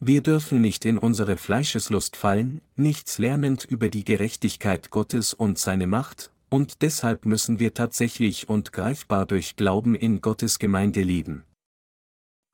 Wir 0.00 0.22
dürfen 0.22 0.62
nicht 0.62 0.86
in 0.86 0.96
unsere 0.96 1.36
Fleischeslust 1.36 2.16
fallen, 2.16 2.62
nichts 2.74 3.18
lernend 3.18 3.64
über 3.64 3.90
die 3.90 4.04
Gerechtigkeit 4.04 4.88
Gottes 4.90 5.34
und 5.34 5.58
seine 5.58 5.86
Macht, 5.86 6.32
und 6.48 6.80
deshalb 6.80 7.26
müssen 7.26 7.58
wir 7.58 7.74
tatsächlich 7.74 8.48
und 8.48 8.72
greifbar 8.72 9.26
durch 9.26 9.56
Glauben 9.56 9.94
in 9.94 10.22
Gottes 10.22 10.58
Gemeinde 10.58 11.02
leben. 11.02 11.44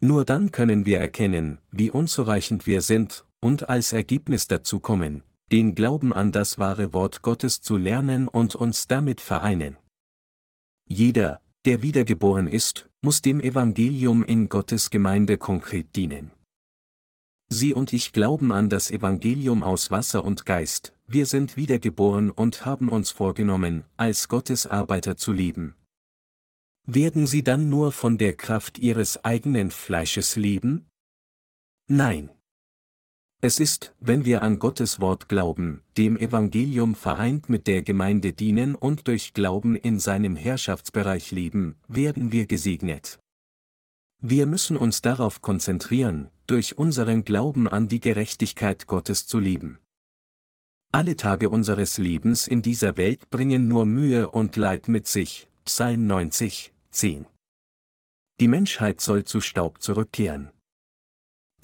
Nur 0.01 0.25
dann 0.25 0.51
können 0.51 0.87
wir 0.87 0.99
erkennen, 0.99 1.59
wie 1.71 1.93
unzureichend 1.93 2.67
wir 2.67 2.81
sind, 2.83 3.25
und 3.41 3.69
als 3.69 3.93
Ergebnis 3.93 4.49
dazu 4.49 4.81
kommen, 4.81 5.23
den 5.53 5.77
Glauben 5.77 6.13
an 6.13 6.33
das 6.33 6.59
wahre 6.59 6.93
Wort 6.93 7.23
Gottes 7.23 7.61
zu 7.61 7.77
lernen 7.77 8.27
und 8.27 8.57
uns 8.57 8.89
damit 8.89 9.21
vereinen. 9.21 9.77
Jeder, 10.95 11.41
der 11.65 11.81
wiedergeboren 11.81 12.47
ist, 12.47 12.91
muss 13.01 13.23
dem 13.23 13.41
Evangelium 13.41 14.23
in 14.23 14.51
Gottes 14.51 14.91
Gemeinde 14.91 15.39
konkret 15.39 15.97
dienen. 15.97 16.33
Sie 17.49 17.73
und 17.73 17.95
ich 17.95 18.13
glauben 18.13 18.53
an 18.53 18.69
das 18.69 18.91
Evangelium 18.91 19.63
aus 19.63 19.91
Wasser 19.91 20.23
und 20.23 20.45
Geist, 20.45 20.95
wir 21.07 21.25
sind 21.25 21.57
wiedergeboren 21.57 22.31
und 22.31 22.67
haben 22.67 22.91
uns 22.91 23.11
vorgenommen, 23.11 23.85
als 23.97 24.29
Gottes 24.29 24.67
Arbeiter 24.67 25.17
zu 25.17 25.33
leben. 25.33 25.77
Werden 26.87 27.27
Sie 27.27 27.43
dann 27.43 27.71
nur 27.71 27.93
von 27.93 28.19
der 28.19 28.35
Kraft 28.35 28.79
Ihres 28.79 29.25
eigenen 29.25 29.71
Fleisches 29.71 30.37
leben? 30.37 30.91
Nein. 31.89 32.29
Es 33.45 33.59
ist, 33.59 33.93
wenn 33.99 34.25
wir 34.25 34.43
an 34.43 34.61
Gottes 34.61 35.01
Wort 35.01 35.29
glauben, 35.29 35.83
dem 35.97 36.17
Evangelium 36.17 36.95
vereint 36.95 37.49
mit 37.49 37.67
der 37.67 37.83
Gemeinde 37.83 38.33
dienen 38.33 38.77
und 38.77 39.09
durch 39.09 39.35
Glauben 39.35 39.75
in 39.75 39.99
seinem 39.99 40.37
Herrschaftsbereich 40.37 41.33
leben, 41.33 41.75
werden 41.89 42.31
wir 42.31 42.47
gesegnet. 42.47 43.19
Wir 44.21 44.47
müssen 44.47 44.77
uns 44.77 45.03
darauf 45.03 45.43
konzentrieren, 45.43 46.31
durch 46.47 46.79
unseren 46.79 47.25
Glauben 47.25 47.67
an 47.67 47.89
die 47.89 47.99
Gerechtigkeit 47.99 48.87
Gottes 48.87 49.27
zu 49.27 49.41
leben. 49.41 49.81
Alle 50.93 51.17
Tage 51.17 51.51
unseres 51.51 51.99
Lebens 51.99 52.47
in 52.47 52.63
dieser 52.63 52.97
Welt 52.97 53.29
bringen 53.31 53.67
nur 53.67 53.87
Mühe 53.87 54.31
und 54.31 54.55
Leid 54.55 54.87
mit 54.87 55.09
sich. 55.09 55.49
Psalm 55.65 56.07
90, 56.07 56.73
10. 56.93 57.27
Die 58.39 58.49
Menschheit 58.49 59.01
soll 59.01 59.25
zu 59.25 59.41
Staub 59.41 59.83
zurückkehren. 59.83 60.53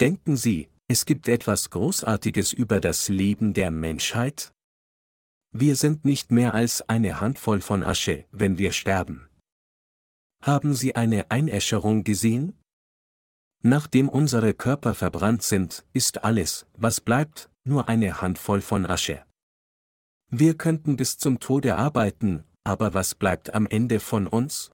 Denken 0.01 0.35
Sie, 0.35 0.67
es 0.91 1.05
gibt 1.05 1.27
etwas 1.27 1.69
Großartiges 1.69 2.51
über 2.51 2.79
das 2.79 3.09
Leben 3.09 3.53
der 3.53 3.69
Menschheit? 3.69 4.51
Wir 5.51 5.75
sind 5.75 6.03
nicht 6.03 6.31
mehr 6.31 6.55
als 6.55 6.81
eine 6.89 7.21
Handvoll 7.21 7.61
von 7.61 7.83
Asche, 7.83 8.25
wenn 8.31 8.57
wir 8.57 8.71
sterben. 8.71 9.29
Haben 10.41 10.73
Sie 10.73 10.95
eine 10.95 11.29
Einäscherung 11.29 12.03
gesehen? 12.03 12.57
Nachdem 13.61 14.09
unsere 14.09 14.55
Körper 14.55 14.95
verbrannt 14.95 15.43
sind, 15.43 15.85
ist 15.93 16.23
alles, 16.23 16.65
was 16.73 17.01
bleibt, 17.01 17.51
nur 17.63 17.87
eine 17.87 18.21
Handvoll 18.21 18.61
von 18.61 18.87
Asche. 18.87 19.23
Wir 20.31 20.57
könnten 20.57 20.97
bis 20.97 21.19
zum 21.19 21.39
Tode 21.39 21.75
arbeiten, 21.75 22.45
aber 22.63 22.95
was 22.95 23.13
bleibt 23.13 23.53
am 23.53 23.67
Ende 23.67 23.99
von 23.99 24.25
uns? 24.25 24.71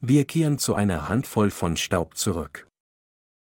Wir 0.00 0.26
kehren 0.26 0.58
zu 0.58 0.76
einer 0.76 1.08
Handvoll 1.08 1.50
von 1.50 1.76
Staub 1.76 2.16
zurück. 2.16 2.68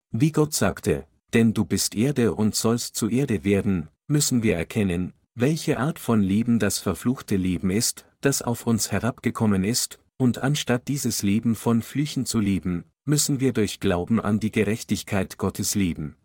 Wie 0.10 0.32
Gott 0.32 0.56
sagte, 0.56 1.08
denn 1.34 1.54
du 1.54 1.66
bist 1.66 1.96
Erde 1.96 2.34
und 2.34 2.56
sollst 2.56 2.96
zu 2.96 3.10
Erde 3.10 3.44
werden, 3.44 3.90
müssen 4.08 4.44
wir 4.44 4.56
erkennen, 4.56 5.14
welche 5.36 5.80
Art 5.80 6.00
von 6.00 6.22
Leben 6.22 6.60
das 6.60 6.80
verfluchte 6.80 7.36
Leben 7.36 7.70
ist, 7.70 8.06
das 8.20 8.42
auf 8.42 8.68
uns 8.68 8.92
herabgekommen 8.92 9.64
ist, 9.64 10.00
und 10.18 10.40
anstatt 10.40 10.88
dieses 10.88 11.24
Leben 11.24 11.56
von 11.56 11.82
Flüchen 11.82 12.26
zu 12.26 12.40
leben, 12.40 12.86
müssen 13.06 13.40
wir 13.40 13.54
durch 13.54 13.80
Glauben 13.80 14.20
an 14.20 14.40
die 14.40 14.52
Gerechtigkeit 14.52 15.38
Gottes 15.38 15.74
leben. 15.74 16.16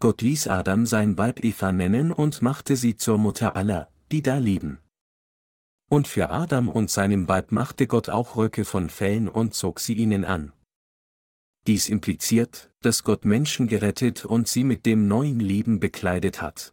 Gott 0.00 0.22
ließ 0.22 0.48
Adam 0.48 0.86
sein 0.86 1.18
Weib 1.18 1.44
Eva 1.44 1.72
nennen 1.72 2.10
und 2.10 2.42
machte 2.42 2.74
sie 2.74 2.96
zur 2.96 3.18
Mutter 3.18 3.54
aller, 3.54 3.88
die 4.10 4.22
da 4.22 4.38
leben. 4.38 4.78
Und 5.88 6.08
für 6.08 6.30
Adam 6.30 6.68
und 6.68 6.90
seinem 6.90 7.28
Weib 7.28 7.52
machte 7.52 7.86
Gott 7.86 8.08
auch 8.08 8.36
Röcke 8.36 8.64
von 8.64 8.88
Fellen 8.88 9.28
und 9.28 9.54
zog 9.54 9.78
sie 9.78 9.94
ihnen 9.94 10.24
an. 10.24 10.52
Dies 11.70 11.88
impliziert, 11.88 12.68
dass 12.80 13.04
Gott 13.04 13.24
Menschen 13.24 13.68
gerettet 13.68 14.24
und 14.24 14.48
sie 14.48 14.64
mit 14.64 14.86
dem 14.86 15.06
neuen 15.06 15.38
Leben 15.38 15.78
bekleidet 15.78 16.42
hat. 16.42 16.72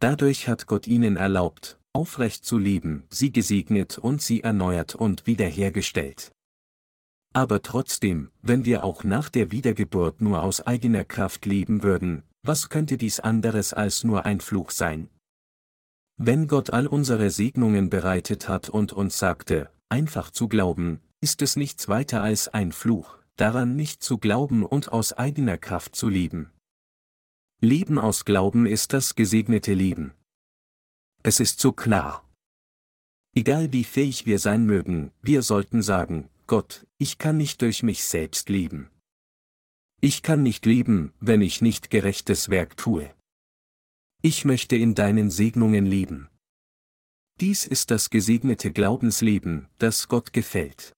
Dadurch 0.00 0.48
hat 0.48 0.66
Gott 0.66 0.88
ihnen 0.88 1.16
erlaubt, 1.16 1.78
aufrecht 1.92 2.44
zu 2.44 2.58
leben, 2.58 3.04
sie 3.08 3.30
gesegnet 3.30 3.96
und 3.96 4.20
sie 4.20 4.40
erneuert 4.40 4.96
und 4.96 5.28
wiederhergestellt. 5.28 6.32
Aber 7.34 7.62
trotzdem, 7.62 8.32
wenn 8.42 8.64
wir 8.64 8.82
auch 8.82 9.04
nach 9.04 9.28
der 9.28 9.52
Wiedergeburt 9.52 10.20
nur 10.20 10.42
aus 10.42 10.60
eigener 10.60 11.04
Kraft 11.04 11.46
leben 11.46 11.84
würden, 11.84 12.24
was 12.42 12.70
könnte 12.70 12.96
dies 12.96 13.20
anderes 13.20 13.72
als 13.72 14.02
nur 14.02 14.26
ein 14.26 14.40
Fluch 14.40 14.72
sein? 14.72 15.08
Wenn 16.16 16.48
Gott 16.48 16.70
all 16.70 16.88
unsere 16.88 17.30
Segnungen 17.30 17.90
bereitet 17.90 18.48
hat 18.48 18.68
und 18.68 18.92
uns 18.92 19.20
sagte, 19.20 19.70
einfach 19.88 20.32
zu 20.32 20.48
glauben, 20.48 21.00
ist 21.20 21.42
es 21.42 21.54
nichts 21.54 21.86
weiter 21.86 22.24
als 22.24 22.48
ein 22.48 22.72
Fluch, 22.72 23.18
daran 23.36 23.76
nicht 23.76 24.02
zu 24.02 24.18
glauben 24.18 24.64
und 24.64 24.92
aus 24.92 25.12
eigener 25.12 25.58
Kraft 25.58 25.96
zu 25.96 26.08
leben. 26.08 26.50
Leben 27.60 27.98
aus 27.98 28.24
Glauben 28.24 28.66
ist 28.66 28.92
das 28.92 29.14
gesegnete 29.14 29.74
Leben. 29.74 30.12
Es 31.22 31.40
ist 31.40 31.60
so 31.60 31.72
klar. 31.72 32.28
Egal 33.34 33.72
wie 33.72 33.84
fähig 33.84 34.26
wir 34.26 34.38
sein 34.38 34.66
mögen, 34.66 35.10
wir 35.22 35.42
sollten 35.42 35.82
sagen, 35.82 36.28
Gott, 36.46 36.86
ich 36.98 37.18
kann 37.18 37.36
nicht 37.36 37.62
durch 37.62 37.82
mich 37.82 38.04
selbst 38.04 38.48
leben. 38.48 38.90
Ich 40.00 40.22
kann 40.22 40.42
nicht 40.42 40.66
leben, 40.66 41.14
wenn 41.20 41.40
ich 41.40 41.62
nicht 41.62 41.90
gerechtes 41.90 42.50
Werk 42.50 42.76
tue. 42.76 43.12
Ich 44.20 44.44
möchte 44.44 44.76
in 44.76 44.94
deinen 44.94 45.30
Segnungen 45.30 45.86
leben. 45.86 46.28
Dies 47.40 47.66
ist 47.66 47.90
das 47.90 48.10
gesegnete 48.10 48.70
Glaubensleben, 48.70 49.68
das 49.78 50.08
Gott 50.08 50.32
gefällt. 50.32 50.92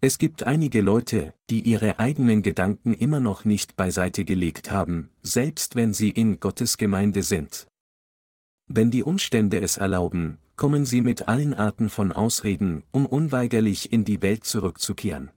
Es 0.00 0.18
gibt 0.18 0.42
einige 0.42 0.82
Leute, 0.82 1.32
die 1.48 1.60
ihre 1.62 1.98
eigenen 1.98 2.42
Gedanken 2.42 2.92
immer 2.92 3.18
noch 3.20 3.44
nicht 3.44 3.76
beiseite 3.76 4.24
gelegt 4.24 4.70
haben, 4.70 5.10
selbst 5.22 5.74
wenn 5.74 5.94
sie 5.94 6.10
in 6.10 6.38
Gottes 6.38 6.76
Gemeinde 6.76 7.22
sind. 7.22 7.66
Wenn 8.68 8.90
die 8.90 9.02
Umstände 9.02 9.60
es 9.60 9.78
erlauben, 9.78 10.38
kommen 10.56 10.84
sie 10.84 11.00
mit 11.00 11.28
allen 11.28 11.54
Arten 11.54 11.88
von 11.88 12.12
Ausreden, 12.12 12.82
um 12.90 13.06
unweigerlich 13.06 13.92
in 13.92 14.04
die 14.04 14.20
Welt 14.22 14.44
zurückzukehren. 14.44 15.30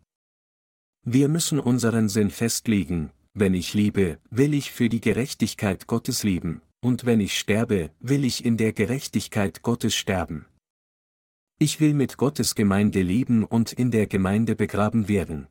Wir 1.05 1.29
müssen 1.29 1.59
unseren 1.59 2.09
Sinn 2.09 2.29
festlegen, 2.29 3.11
wenn 3.33 3.53
ich 3.53 3.73
liebe, 3.73 4.17
will 4.29 4.53
ich 4.53 4.71
für 4.71 4.89
die 4.89 5.01
Gerechtigkeit 5.01 5.87
Gottes 5.87 6.23
leben, 6.23 6.61
und 6.81 7.05
wenn 7.05 7.21
ich 7.21 7.37
sterbe, 7.37 7.91
will 7.99 8.25
ich 8.25 8.43
in 8.43 8.57
der 8.57 8.73
Gerechtigkeit 8.73 9.61
Gottes 9.61 9.95
sterben. 9.95 10.45
Ich 11.61 11.81
will 11.81 11.93
mit 11.93 12.15
Gottes 12.15 12.55
Gemeinde 12.55 13.01
leben 13.01 13.43
und 13.43 13.73
in 13.73 13.91
der 13.91 14.07
Gemeinde 14.07 14.55
begraben 14.55 15.09
werden. 15.09 15.49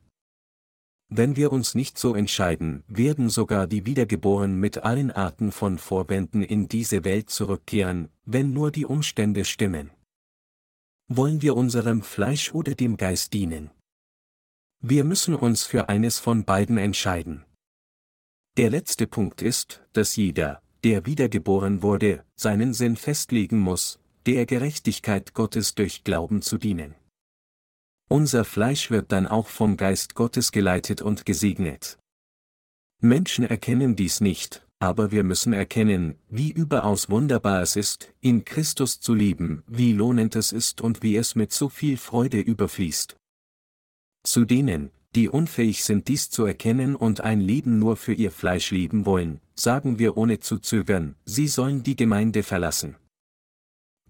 Wenn 1.11 1.37
wir 1.37 1.53
uns 1.53 1.75
nicht 1.75 1.99
so 1.99 2.15
entscheiden, 2.15 2.83
werden 2.89 3.29
sogar 3.29 3.67
die 3.67 3.85
Wiedergeborenen 3.85 4.59
mit 4.59 4.79
allen 4.79 5.11
Arten 5.11 5.53
von 5.53 5.77
Vorbänden 5.77 6.43
in 6.43 6.67
diese 6.67 7.05
Welt 7.05 7.29
zurückkehren, 7.29 8.09
wenn 8.25 8.55
nur 8.55 8.71
die 8.71 8.87
Umstände 8.87 9.45
stimmen. 9.45 9.91
Wollen 11.09 11.43
wir 11.43 11.55
unserem 11.55 12.01
Fleisch 12.01 12.55
oder 12.55 12.75
dem 12.75 12.97
Geist 12.97 13.35
dienen? 13.35 13.71
Wir 14.81 15.05
müssen 15.05 15.35
uns 15.35 15.65
für 15.65 15.91
eines 15.91 16.19
von 16.19 16.45
beiden 16.45 16.79
entscheiden. 16.79 17.45
Der 18.57 18.71
letzte 18.71 19.07
Punkt 19.07 19.43
ist, 19.43 19.83
dass 19.93 20.17
jeder, 20.17 20.63
der 20.85 21.05
wiedergeboren 21.05 21.83
wurde, 21.83 22.25
seinen 22.35 22.73
Sinn 22.73 22.97
festlegen 22.97 23.59
muss, 23.59 24.01
der 24.35 24.45
Gerechtigkeit 24.45 25.33
Gottes 25.33 25.75
durch 25.75 26.05
Glauben 26.05 26.43
zu 26.43 26.59
dienen. 26.59 26.95
Unser 28.11 28.45
Fleisch 28.45 28.91
wird 28.91 29.11
dann 29.11 29.27
auch 29.27 29.47
vom 29.47 29.79
Geist 29.79 30.15
Gottes 30.15 30.53
geleitet 30.53 31.01
und 31.01 31.25
gesegnet. 31.25 31.99
Menschen 33.01 33.47
erkennen 33.47 33.97
dies 33.97 34.21
nicht, 34.21 34.67
aber 34.81 35.13
wir 35.13 35.25
müssen 35.25 35.55
erkennen, 35.55 36.19
wie 36.29 36.51
überaus 36.51 37.09
wunderbar 37.09 37.63
es 37.63 37.75
ist, 37.75 38.13
in 38.21 38.45
Christus 38.45 39.01
zu 39.01 39.15
leben, 39.15 39.63
wie 39.67 39.95
lohnend 39.95 40.37
es 40.37 40.53
ist 40.53 40.83
und 40.83 41.03
wie 41.03 41.17
es 41.17 41.35
mit 41.35 41.51
so 41.51 41.71
viel 41.71 41.97
Freude 41.97 42.39
überfließt. 42.39 43.17
Zu 44.25 44.45
denen, 44.45 44.91
die 45.15 45.31
unfähig 45.31 45.85
sind 45.85 46.07
dies 46.07 46.29
zu 46.29 46.45
erkennen 46.45 46.97
und 46.97 47.23
ein 47.23 47.41
Leben 47.41 47.79
nur 47.79 47.97
für 47.97 48.13
ihr 48.13 48.31
Fleisch 48.31 48.73
leben 48.73 49.07
wollen, 49.07 49.41
sagen 49.55 49.99
wir 49.99 50.19
ohne 50.19 50.41
zu 50.41 50.59
zögern, 50.59 51.15
sie 51.25 51.49
sollen 51.49 51.83
die 51.83 51.97
Gemeinde 51.97 52.43
verlassen. 52.43 52.97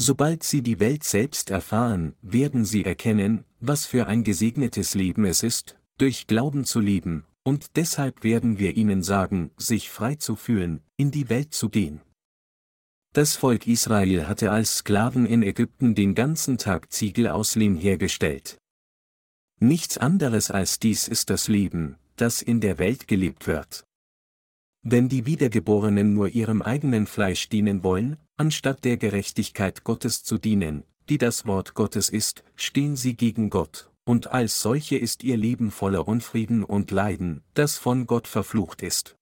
Sobald 0.00 0.44
sie 0.44 0.62
die 0.62 0.78
Welt 0.78 1.02
selbst 1.02 1.50
erfahren, 1.50 2.14
werden 2.22 2.64
sie 2.64 2.84
erkennen, 2.84 3.44
was 3.58 3.84
für 3.84 4.06
ein 4.06 4.22
gesegnetes 4.22 4.94
Leben 4.94 5.24
es 5.24 5.42
ist, 5.42 5.76
durch 5.98 6.28
Glauben 6.28 6.64
zu 6.64 6.78
leben, 6.78 7.24
und 7.42 7.76
deshalb 7.76 8.22
werden 8.22 8.58
wir 8.58 8.76
ihnen 8.76 9.02
sagen, 9.02 9.50
sich 9.56 9.90
frei 9.90 10.14
zu 10.14 10.36
fühlen, 10.36 10.82
in 10.96 11.10
die 11.10 11.28
Welt 11.28 11.52
zu 11.52 11.68
gehen. 11.68 12.00
Das 13.12 13.34
Volk 13.34 13.66
Israel 13.66 14.28
hatte 14.28 14.52
als 14.52 14.78
Sklaven 14.78 15.26
in 15.26 15.42
Ägypten 15.42 15.96
den 15.96 16.14
ganzen 16.14 16.58
Tag 16.58 16.92
Ziegel 16.92 17.26
aus 17.26 17.56
Lehm 17.56 17.76
hergestellt. 17.76 18.58
Nichts 19.58 19.98
anderes 19.98 20.52
als 20.52 20.78
dies 20.78 21.08
ist 21.08 21.30
das 21.30 21.48
Leben, 21.48 21.96
das 22.14 22.42
in 22.42 22.60
der 22.60 22.78
Welt 22.78 23.08
gelebt 23.08 23.48
wird. 23.48 23.87
Wenn 24.90 25.10
die 25.10 25.26
Wiedergeborenen 25.26 26.14
nur 26.14 26.30
ihrem 26.30 26.62
eigenen 26.62 27.06
Fleisch 27.06 27.50
dienen 27.50 27.82
wollen, 27.82 28.16
anstatt 28.38 28.86
der 28.86 28.96
Gerechtigkeit 28.96 29.84
Gottes 29.84 30.24
zu 30.24 30.38
dienen, 30.38 30.82
die 31.10 31.18
das 31.18 31.46
Wort 31.46 31.74
Gottes 31.74 32.08
ist, 32.08 32.42
stehen 32.56 32.96
sie 32.96 33.14
gegen 33.14 33.50
Gott, 33.50 33.90
und 34.06 34.28
als 34.28 34.62
solche 34.62 34.96
ist 34.96 35.24
ihr 35.24 35.36
Leben 35.36 35.70
voller 35.70 36.08
Unfrieden 36.08 36.64
und 36.64 36.90
Leiden, 36.90 37.42
das 37.52 37.76
von 37.76 38.06
Gott 38.06 38.26
verflucht 38.26 38.80
ist. 38.80 39.18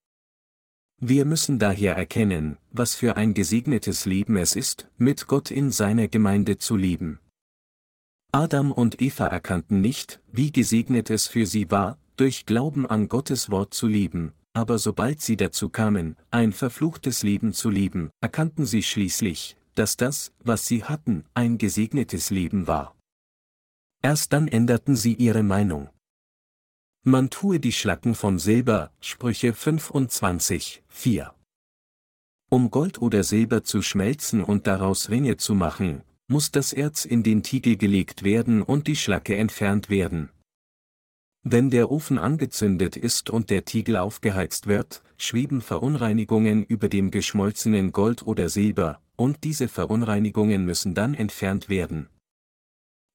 Wir 1.01 1.25
müssen 1.25 1.59
daher 1.59 1.97
erkennen, 1.97 2.59
was 2.71 2.95
für 2.95 3.17
ein 3.17 3.35
gesegnetes 3.35 4.07
Leben 4.07 4.37
es 4.37 4.55
ist, 4.55 4.89
mit 4.99 5.27
Gott 5.27 5.51
in 5.51 5.73
seiner 5.73 6.07
Gemeinde 6.07 6.59
zu 6.59 6.77
leben. 6.77 7.19
Adam 8.31 8.71
und 8.71 9.03
Eva 9.03 9.27
erkannten 9.27 9.81
nicht, 9.81 10.21
wie 10.31 10.53
gesegnet 10.53 11.11
es 11.11 11.27
für 11.27 11.45
sie 11.45 11.73
war, 11.73 11.99
durch 12.17 12.47
Glauben 12.47 12.87
an 12.87 13.09
Gottes 13.09 13.51
Wort 13.51 13.75
zu 13.75 13.89
leben, 13.89 14.33
aber 14.57 14.79
sobald 14.79 15.21
sie 15.21 15.37
dazu 15.37 15.69
kamen, 15.69 16.16
ein 16.31 16.51
verfluchtes 16.51 17.23
Leben 17.23 17.53
zu 17.53 17.69
leben, 17.69 18.09
erkannten 18.23 18.64
sie 18.64 18.83
schließlich, 18.83 19.55
dass 19.75 19.99
das, 19.99 20.33
was 20.42 20.64
sie 20.64 20.83
hatten, 20.83 21.27
ein 21.35 21.59
gesegnetes 21.59 22.31
Leben 22.31 22.66
war. 22.66 22.97
Erst 24.03 24.33
dann 24.33 24.49
änderten 24.49 24.97
sie 24.97 25.12
ihre 25.12 25.42
Meinung. 25.42 25.90
Man 27.03 27.29
tue 27.29 27.61
die 27.61 27.71
Schlacken 27.73 28.14
von 28.14 28.38
Silber, 28.38 28.92
Sprüche 29.01 29.53
25, 29.53 30.83
4. 30.88 31.35
Um 32.49 32.71
Gold 32.71 33.03
oder 33.03 33.25
Silber 33.25 33.62
zu 33.62 33.83
schmelzen 33.83 34.42
und 34.42 34.66
daraus 34.66 35.11
Ringe 35.11 35.37
zu 35.37 35.55
machen, 35.55 36.01
muss 36.29 36.51
das 36.51 36.73
Erz 36.73 37.05
in 37.05 37.23
den 37.23 37.42
Tiegel 37.42 37.77
gelegt 37.77 38.23
werden 38.23 38.62
und 38.62 38.87
die 38.87 38.97
Schlacke 38.97 39.37
entfernt 39.37 39.90
werden. 39.90 40.31
Wenn 41.49 41.71
der 41.71 41.93
Ofen 41.93 42.19
angezündet 42.19 42.97
ist 42.97 43.31
und 43.31 43.51
der 43.51 43.65
Tiegel 43.65 43.99
aufgeheizt 43.99 44.67
wird, 44.67 45.05
schweben 45.17 45.61
Verunreinigungen 45.61 46.65
über 46.65 46.89
dem 46.89 47.13
geschmolzenen 47.13 47.93
Gold 47.93 48.27
oder 48.27 48.49
Silber, 48.49 49.01
und 49.15 49.45
diese 49.45 49.69
Verunreinigungen 49.69 50.65
müssen 50.65 50.97
dann 50.97 51.15
entfernt 51.15 51.69
werden. 51.69 52.09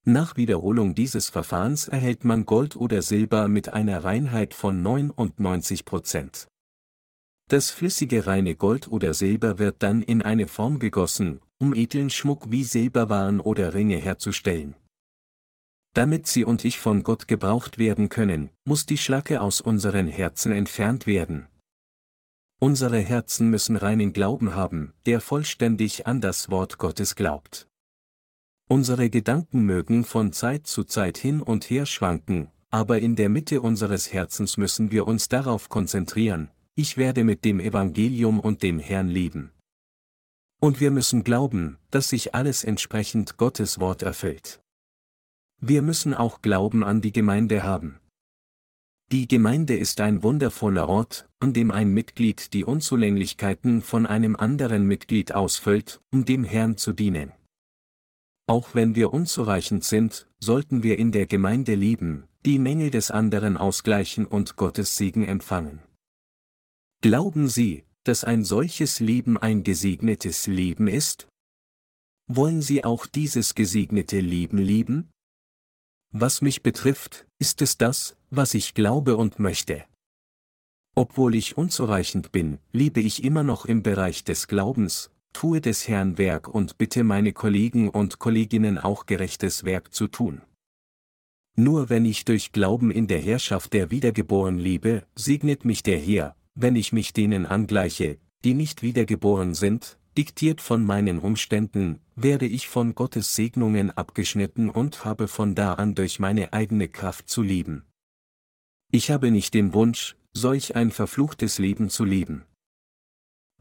Nach 0.05 0.37
Wiederholung 0.37 0.95
dieses 0.95 1.27
Verfahrens 1.27 1.89
erhält 1.89 2.23
man 2.23 2.45
Gold 2.45 2.77
oder 2.77 3.01
Silber 3.01 3.49
mit 3.49 3.73
einer 3.73 4.01
Reinheit 4.01 4.53
von 4.53 4.81
99 4.81 5.83
Prozent. 5.83 6.47
Das 7.49 7.69
flüssige 7.69 8.27
reine 8.27 8.55
Gold 8.55 8.87
oder 8.87 9.13
Silber 9.13 9.59
wird 9.59 9.83
dann 9.83 10.01
in 10.01 10.21
eine 10.21 10.47
Form 10.47 10.79
gegossen, 10.79 11.41
um 11.59 11.75
edlen 11.75 12.09
Schmuck 12.09 12.49
wie 12.49 12.63
Silberwaren 12.63 13.41
oder 13.41 13.73
Ringe 13.73 13.97
herzustellen. 13.97 14.75
Damit 15.93 16.25
sie 16.27 16.45
und 16.45 16.63
ich 16.63 16.79
von 16.79 17.03
Gott 17.03 17.27
gebraucht 17.27 17.77
werden 17.77 18.07
können, 18.07 18.49
muss 18.63 18.85
die 18.85 18.97
Schlacke 18.97 19.41
aus 19.41 19.59
unseren 19.59 20.07
Herzen 20.07 20.51
entfernt 20.53 21.05
werden. 21.05 21.47
Unsere 22.59 22.99
Herzen 22.99 23.49
müssen 23.49 23.75
reinen 23.75 24.13
Glauben 24.13 24.55
haben, 24.55 24.93
der 25.05 25.19
vollständig 25.19 26.07
an 26.07 26.21
das 26.21 26.49
Wort 26.49 26.77
Gottes 26.77 27.15
glaubt. 27.15 27.67
Unsere 28.69 29.09
Gedanken 29.09 29.63
mögen 29.63 30.05
von 30.05 30.31
Zeit 30.31 30.65
zu 30.65 30.85
Zeit 30.85 31.17
hin 31.17 31.41
und 31.41 31.69
her 31.69 31.85
schwanken, 31.85 32.49
aber 32.69 32.99
in 32.99 33.17
der 33.17 33.27
Mitte 33.27 33.59
unseres 33.59 34.13
Herzens 34.13 34.55
müssen 34.55 34.91
wir 34.91 35.07
uns 35.07 35.27
darauf 35.27 35.67
konzentrieren, 35.67 36.49
ich 36.75 36.95
werde 36.95 37.25
mit 37.25 37.43
dem 37.43 37.59
Evangelium 37.59 38.39
und 38.39 38.63
dem 38.63 38.79
Herrn 38.79 39.09
leben. 39.09 39.51
Und 40.61 40.79
wir 40.79 40.91
müssen 40.91 41.25
glauben, 41.25 41.79
dass 41.89 42.09
sich 42.09 42.33
alles 42.33 42.63
entsprechend 42.63 43.35
Gottes 43.35 43.79
Wort 43.81 44.03
erfüllt. 44.03 44.60
Wir 45.63 45.83
müssen 45.83 46.15
auch 46.15 46.41
Glauben 46.41 46.83
an 46.83 47.01
die 47.01 47.11
Gemeinde 47.11 47.61
haben. 47.61 47.99
Die 49.11 49.27
Gemeinde 49.27 49.77
ist 49.77 50.01
ein 50.01 50.23
wundervoller 50.23 50.89
Ort, 50.89 51.29
an 51.39 51.53
dem 51.53 51.69
ein 51.69 51.93
Mitglied 51.93 52.53
die 52.53 52.63
Unzulänglichkeiten 52.63 53.83
von 53.83 54.07
einem 54.07 54.35
anderen 54.35 54.87
Mitglied 54.87 55.33
ausfüllt, 55.33 56.01
um 56.11 56.25
dem 56.25 56.43
Herrn 56.43 56.77
zu 56.77 56.93
dienen. 56.93 57.31
Auch 58.47 58.73
wenn 58.73 58.95
wir 58.95 59.13
unzureichend 59.13 59.83
sind, 59.83 60.27
sollten 60.39 60.81
wir 60.81 60.97
in 60.97 61.11
der 61.11 61.27
Gemeinde 61.27 61.75
lieben, 61.75 62.23
die 62.43 62.57
Mängel 62.57 62.89
des 62.89 63.11
anderen 63.11 63.55
ausgleichen 63.55 64.25
und 64.25 64.55
Gottes 64.55 64.97
Segen 64.97 65.25
empfangen. 65.25 65.79
Glauben 67.01 67.47
Sie, 67.47 67.83
dass 68.03 68.23
ein 68.23 68.43
solches 68.43 68.99
Leben 68.99 69.37
ein 69.37 69.63
gesegnetes 69.63 70.47
Leben 70.47 70.87
ist? 70.87 71.27
Wollen 72.27 72.63
Sie 72.63 72.83
auch 72.83 73.05
dieses 73.05 73.53
gesegnete 73.53 74.21
Leben 74.21 74.57
lieben? 74.57 75.10
Was 76.13 76.41
mich 76.41 76.61
betrifft, 76.61 77.25
ist 77.39 77.61
es 77.61 77.77
das, 77.77 78.17
was 78.29 78.53
ich 78.53 78.73
glaube 78.73 79.15
und 79.15 79.39
möchte. 79.39 79.85
Obwohl 80.93 81.35
ich 81.35 81.57
unzureichend 81.57 82.33
bin, 82.33 82.59
liebe 82.73 82.99
ich 82.99 83.23
immer 83.23 83.43
noch 83.43 83.65
im 83.65 83.81
Bereich 83.81 84.25
des 84.25 84.49
Glaubens, 84.49 85.09
tue 85.31 85.61
des 85.61 85.87
Herrn 85.87 86.17
Werk 86.17 86.49
und 86.49 86.77
bitte 86.77 87.05
meine 87.05 87.31
Kollegen 87.31 87.87
und 87.87 88.19
Kolleginnen 88.19 88.77
auch 88.77 89.05
gerechtes 89.05 89.63
Werk 89.63 89.93
zu 89.93 90.09
tun. 90.09 90.41
Nur 91.55 91.89
wenn 91.89 92.03
ich 92.03 92.25
durch 92.25 92.51
Glauben 92.51 92.91
in 92.91 93.07
der 93.07 93.19
Herrschaft 93.19 93.71
der 93.71 93.89
Wiedergeboren 93.89 94.59
lebe, 94.59 95.05
segnet 95.15 95.63
mich 95.63 95.81
der 95.81 95.97
Herr, 95.97 96.35
wenn 96.55 96.75
ich 96.75 96.91
mich 96.91 97.13
denen 97.13 97.45
angleiche, 97.45 98.17
die 98.43 98.53
nicht 98.53 98.81
wiedergeboren 98.81 99.53
sind, 99.53 99.97
Diktiert 100.17 100.59
von 100.59 100.83
meinen 100.83 101.19
Umständen, 101.19 102.01
werde 102.15 102.45
ich 102.45 102.67
von 102.67 102.95
Gottes 102.95 103.33
Segnungen 103.33 103.91
abgeschnitten 103.91 104.69
und 104.69 105.05
habe 105.05 105.29
von 105.29 105.55
da 105.55 105.75
an 105.75 105.95
durch 105.95 106.19
meine 106.19 106.51
eigene 106.51 106.89
Kraft 106.89 107.29
zu 107.29 107.41
leben. 107.41 107.85
Ich 108.91 109.09
habe 109.09 109.31
nicht 109.31 109.53
den 109.53 109.73
Wunsch, 109.73 110.17
solch 110.33 110.75
ein 110.75 110.91
verfluchtes 110.91 111.59
Leben 111.59 111.89
zu 111.89 112.03
leben. 112.03 112.43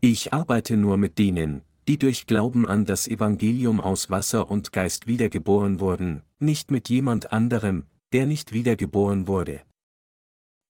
Ich 0.00 0.32
arbeite 0.32 0.76
nur 0.76 0.96
mit 0.96 1.18
denen, 1.18 1.62
die 1.86 1.98
durch 1.98 2.26
Glauben 2.26 2.66
an 2.66 2.84
das 2.84 3.06
Evangelium 3.06 3.80
aus 3.80 4.10
Wasser 4.10 4.50
und 4.50 4.72
Geist 4.72 5.06
wiedergeboren 5.06 5.78
wurden, 5.78 6.22
nicht 6.40 6.72
mit 6.72 6.88
jemand 6.88 7.32
anderem, 7.32 7.84
der 8.12 8.26
nicht 8.26 8.52
wiedergeboren 8.52 9.28
wurde. 9.28 9.60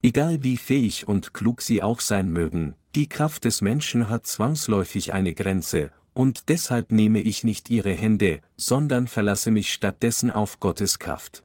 Egal 0.03 0.43
wie 0.43 0.57
fähig 0.57 1.07
und 1.09 1.35
klug 1.35 1.61
sie 1.61 1.83
auch 1.83 2.01
sein 2.01 2.31
mögen, 2.31 2.75
die 2.95 3.09
Kraft 3.09 3.45
des 3.45 3.61
Menschen 3.61 4.09
hat 4.09 4.27
zwangsläufig 4.27 5.13
eine 5.13 5.35
Grenze, 5.35 5.93
und 6.15 6.49
deshalb 6.49 6.91
nehme 6.91 7.21
ich 7.21 7.45
nicht 7.45 7.71
ihre 7.71 7.93
Hände, 7.93 8.41
sondern 8.57 9.07
verlasse 9.07 9.51
mich 9.51 9.73
stattdessen 9.73 10.31
auf 10.31 10.59
Gottes 10.59 10.99
Kraft. 10.99 11.45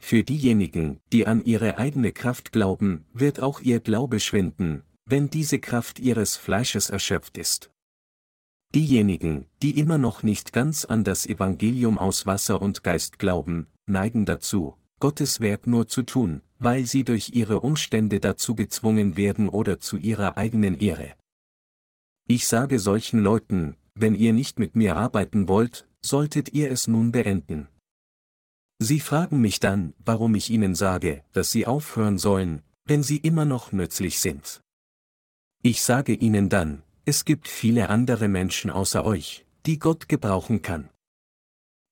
Für 0.00 0.22
diejenigen, 0.22 1.00
die 1.12 1.26
an 1.26 1.44
ihre 1.44 1.78
eigene 1.78 2.12
Kraft 2.12 2.52
glauben, 2.52 3.06
wird 3.12 3.40
auch 3.40 3.60
ihr 3.60 3.80
Glaube 3.80 4.20
schwinden, 4.20 4.82
wenn 5.06 5.30
diese 5.30 5.60
Kraft 5.60 5.98
ihres 5.98 6.36
Fleisches 6.36 6.90
erschöpft 6.90 7.38
ist. 7.38 7.70
Diejenigen, 8.74 9.46
die 9.62 9.78
immer 9.78 9.98
noch 9.98 10.22
nicht 10.24 10.52
ganz 10.52 10.84
an 10.84 11.04
das 11.04 11.26
Evangelium 11.26 11.98
aus 11.98 12.26
Wasser 12.26 12.60
und 12.60 12.82
Geist 12.82 13.18
glauben, 13.18 13.68
neigen 13.86 14.26
dazu, 14.26 14.76
Gottes 15.00 15.40
Werk 15.40 15.66
nur 15.66 15.86
zu 15.86 16.02
tun, 16.02 16.42
weil 16.64 16.86
sie 16.86 17.04
durch 17.04 17.30
ihre 17.34 17.60
Umstände 17.60 18.20
dazu 18.20 18.54
gezwungen 18.54 19.18
werden 19.18 19.50
oder 19.50 19.80
zu 19.80 19.98
ihrer 19.98 20.38
eigenen 20.38 20.80
Ehre. 20.80 21.14
Ich 22.26 22.48
sage 22.48 22.78
solchen 22.78 23.20
Leuten, 23.20 23.76
wenn 23.94 24.14
ihr 24.14 24.32
nicht 24.32 24.58
mit 24.58 24.74
mir 24.74 24.96
arbeiten 24.96 25.46
wollt, 25.46 25.86
solltet 26.00 26.54
ihr 26.54 26.70
es 26.70 26.88
nun 26.88 27.12
beenden. 27.12 27.68
Sie 28.78 28.98
fragen 28.98 29.42
mich 29.42 29.60
dann, 29.60 29.92
warum 29.98 30.34
ich 30.34 30.48
ihnen 30.50 30.74
sage, 30.74 31.22
dass 31.32 31.52
sie 31.52 31.66
aufhören 31.66 32.18
sollen, 32.18 32.62
wenn 32.86 33.02
sie 33.02 33.18
immer 33.18 33.44
noch 33.44 33.72
nützlich 33.72 34.18
sind. 34.18 34.62
Ich 35.62 35.82
sage 35.82 36.14
ihnen 36.14 36.48
dann, 36.48 36.82
es 37.04 37.26
gibt 37.26 37.46
viele 37.46 37.90
andere 37.90 38.28
Menschen 38.28 38.70
außer 38.70 39.04
euch, 39.04 39.44
die 39.66 39.78
Gott 39.78 40.08
gebrauchen 40.08 40.62
kann. 40.62 40.88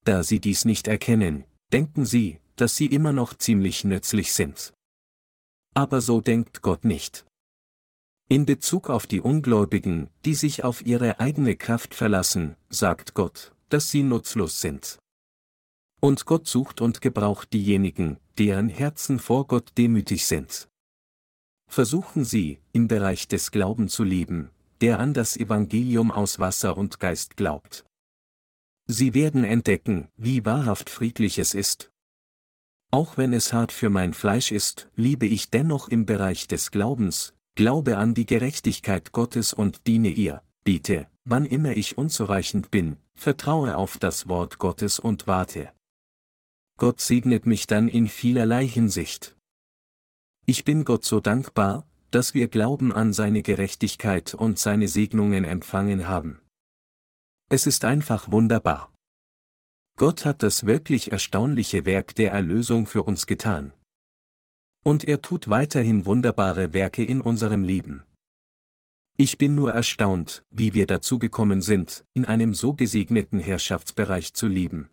Da 0.04 0.22
sie 0.22 0.40
dies 0.40 0.64
nicht 0.64 0.88
erkennen, 0.88 1.44
denken 1.72 2.04
sie, 2.04 2.40
dass 2.62 2.76
sie 2.76 2.86
immer 2.86 3.12
noch 3.12 3.34
ziemlich 3.34 3.82
nützlich 3.82 4.32
sind. 4.32 4.72
Aber 5.74 6.00
so 6.00 6.20
denkt 6.20 6.62
Gott 6.62 6.84
nicht. 6.84 7.26
In 8.28 8.46
Bezug 8.46 8.88
auf 8.88 9.08
die 9.08 9.20
Ungläubigen, 9.20 10.10
die 10.24 10.36
sich 10.36 10.62
auf 10.62 10.86
ihre 10.86 11.18
eigene 11.18 11.56
Kraft 11.56 11.92
verlassen, 11.92 12.54
sagt 12.68 13.14
Gott, 13.14 13.52
dass 13.68 13.90
sie 13.90 14.04
nutzlos 14.04 14.60
sind. 14.60 15.00
Und 16.00 16.24
Gott 16.24 16.46
sucht 16.46 16.80
und 16.80 17.00
gebraucht 17.00 17.52
diejenigen, 17.52 18.18
deren 18.38 18.68
Herzen 18.68 19.18
vor 19.18 19.48
Gott 19.48 19.72
demütig 19.76 20.24
sind. 20.26 20.68
Versuchen 21.68 22.24
Sie, 22.24 22.60
im 22.72 22.86
Bereich 22.86 23.26
des 23.26 23.50
Glauben 23.50 23.88
zu 23.88 24.04
leben, 24.04 24.52
der 24.80 25.00
an 25.00 25.14
das 25.14 25.36
Evangelium 25.36 26.12
aus 26.12 26.38
Wasser 26.38 26.76
und 26.76 27.00
Geist 27.00 27.36
glaubt. 27.36 27.84
Sie 28.86 29.14
werden 29.14 29.42
entdecken, 29.42 30.06
wie 30.16 30.44
wahrhaft 30.44 30.90
friedlich 30.90 31.40
es 31.40 31.54
ist. 31.54 31.91
Auch 32.94 33.16
wenn 33.16 33.32
es 33.32 33.54
hart 33.54 33.72
für 33.72 33.88
mein 33.88 34.12
Fleisch 34.12 34.52
ist, 34.52 34.90
liebe 34.96 35.24
ich 35.24 35.48
dennoch 35.48 35.88
im 35.88 36.04
Bereich 36.04 36.46
des 36.46 36.70
Glaubens, 36.70 37.32
glaube 37.54 37.96
an 37.96 38.12
die 38.12 38.26
Gerechtigkeit 38.26 39.12
Gottes 39.12 39.54
und 39.54 39.86
diene 39.86 40.10
ihr, 40.10 40.42
biete, 40.62 41.06
wann 41.24 41.46
immer 41.46 41.74
ich 41.74 41.96
unzureichend 41.96 42.70
bin, 42.70 42.98
vertraue 43.14 43.78
auf 43.78 43.96
das 43.96 44.28
Wort 44.28 44.58
Gottes 44.58 44.98
und 44.98 45.26
warte. 45.26 45.72
Gott 46.76 47.00
segnet 47.00 47.46
mich 47.46 47.66
dann 47.66 47.88
in 47.88 48.08
vielerlei 48.08 48.66
Hinsicht. 48.68 49.36
Ich 50.44 50.64
bin 50.64 50.84
Gott 50.84 51.06
so 51.06 51.20
dankbar, 51.20 51.86
dass 52.10 52.34
wir 52.34 52.48
Glauben 52.48 52.92
an 52.92 53.14
seine 53.14 53.42
Gerechtigkeit 53.42 54.34
und 54.34 54.58
seine 54.58 54.88
Segnungen 54.88 55.44
empfangen 55.44 56.08
haben. 56.08 56.42
Es 57.48 57.66
ist 57.66 57.86
einfach 57.86 58.30
wunderbar. 58.30 58.91
Gott 59.96 60.24
hat 60.24 60.42
das 60.42 60.66
wirklich 60.66 61.12
erstaunliche 61.12 61.84
Werk 61.84 62.14
der 62.14 62.32
Erlösung 62.32 62.86
für 62.86 63.02
uns 63.02 63.26
getan. 63.26 63.72
Und 64.84 65.04
er 65.04 65.22
tut 65.22 65.48
weiterhin 65.48 66.06
wunderbare 66.06 66.72
Werke 66.72 67.04
in 67.04 67.20
unserem 67.20 67.62
Leben. 67.62 68.02
Ich 69.16 69.38
bin 69.38 69.54
nur 69.54 69.72
erstaunt, 69.72 70.44
wie 70.50 70.74
wir 70.74 70.86
dazu 70.86 71.18
gekommen 71.18 71.60
sind, 71.60 72.04
in 72.14 72.24
einem 72.24 72.54
so 72.54 72.72
gesegneten 72.72 73.38
Herrschaftsbereich 73.38 74.32
zu 74.32 74.48
leben. 74.48 74.88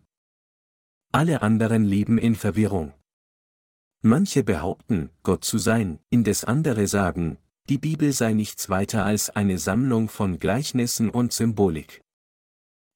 Alle 1.10 1.42
anderen 1.42 1.84
leben 1.84 2.18
in 2.18 2.36
Verwirrung. 2.36 2.92
Manche 4.02 4.44
behaupten, 4.44 5.10
Gott 5.22 5.44
zu 5.44 5.58
sein, 5.58 5.98
indes 6.10 6.44
andere 6.44 6.86
sagen, 6.86 7.38
die 7.68 7.78
Bibel 7.78 8.12
sei 8.12 8.32
nichts 8.32 8.68
weiter 8.68 9.04
als 9.04 9.30
eine 9.30 9.58
Sammlung 9.58 10.08
von 10.08 10.38
Gleichnissen 10.38 11.10
und 11.10 11.32
Symbolik. 11.32 12.02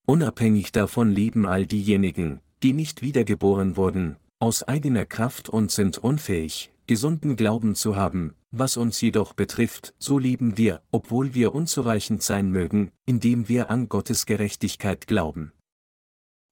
Unabhängig 0.06 0.70
davon 0.72 1.10
leben 1.10 1.46
all 1.46 1.66
diejenigen, 1.66 2.40
die 2.62 2.74
nicht 2.74 3.00
wiedergeboren 3.00 3.76
wurden, 3.76 4.16
aus 4.38 4.62
eigener 4.62 5.06
Kraft 5.06 5.48
und 5.48 5.70
sind 5.70 5.96
unfähig, 5.96 6.70
gesunden 6.86 7.36
Glauben 7.36 7.74
zu 7.74 7.96
haben, 7.96 8.34
was 8.50 8.76
uns 8.76 9.00
jedoch 9.00 9.32
betrifft, 9.32 9.94
so 9.98 10.18
leben 10.18 10.58
wir, 10.58 10.82
obwohl 10.90 11.34
wir 11.34 11.54
unzureichend 11.54 12.22
sein 12.22 12.50
mögen, 12.50 12.90
indem 13.06 13.48
wir 13.48 13.70
an 13.70 13.88
Gottes 13.88 14.26
Gerechtigkeit 14.26 15.06
glauben. 15.06 15.52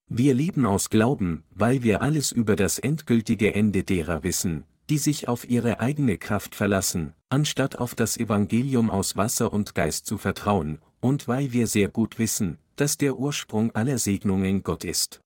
Wir 0.08 0.32
leben 0.34 0.64
aus 0.64 0.88
Glauben, 0.88 1.44
weil 1.50 1.82
wir 1.82 2.00
alles 2.00 2.32
über 2.32 2.56
das 2.56 2.78
endgültige 2.78 3.54
Ende 3.54 3.84
derer 3.84 4.22
wissen, 4.22 4.64
die 4.88 4.98
sich 4.98 5.28
auf 5.28 5.48
ihre 5.48 5.80
eigene 5.80 6.16
Kraft 6.16 6.54
verlassen, 6.54 7.12
anstatt 7.28 7.78
auf 7.78 7.94
das 7.94 8.16
Evangelium 8.16 8.90
aus 8.90 9.16
Wasser 9.16 9.52
und 9.52 9.74
Geist 9.74 10.06
zu 10.06 10.16
vertrauen, 10.16 10.78
und 11.00 11.28
weil 11.28 11.52
wir 11.52 11.66
sehr 11.66 11.88
gut 11.88 12.18
wissen, 12.18 12.58
dass 12.76 12.96
der 12.96 13.18
Ursprung 13.18 13.74
aller 13.74 13.98
Segnungen 13.98 14.62
Gott 14.62 14.84
ist. 14.84 15.20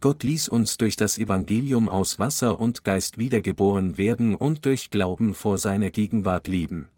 Gott 0.00 0.22
ließ 0.22 0.48
uns 0.48 0.76
durch 0.76 0.96
das 0.96 1.18
Evangelium 1.18 1.88
aus 1.88 2.18
Wasser 2.18 2.60
und 2.60 2.84
Geist 2.84 3.16
wiedergeboren 3.16 3.96
werden 3.96 4.34
und 4.34 4.66
durch 4.66 4.90
Glauben 4.90 5.34
vor 5.34 5.56
seiner 5.56 5.90
Gegenwart 5.90 6.46
leben. 6.46 6.88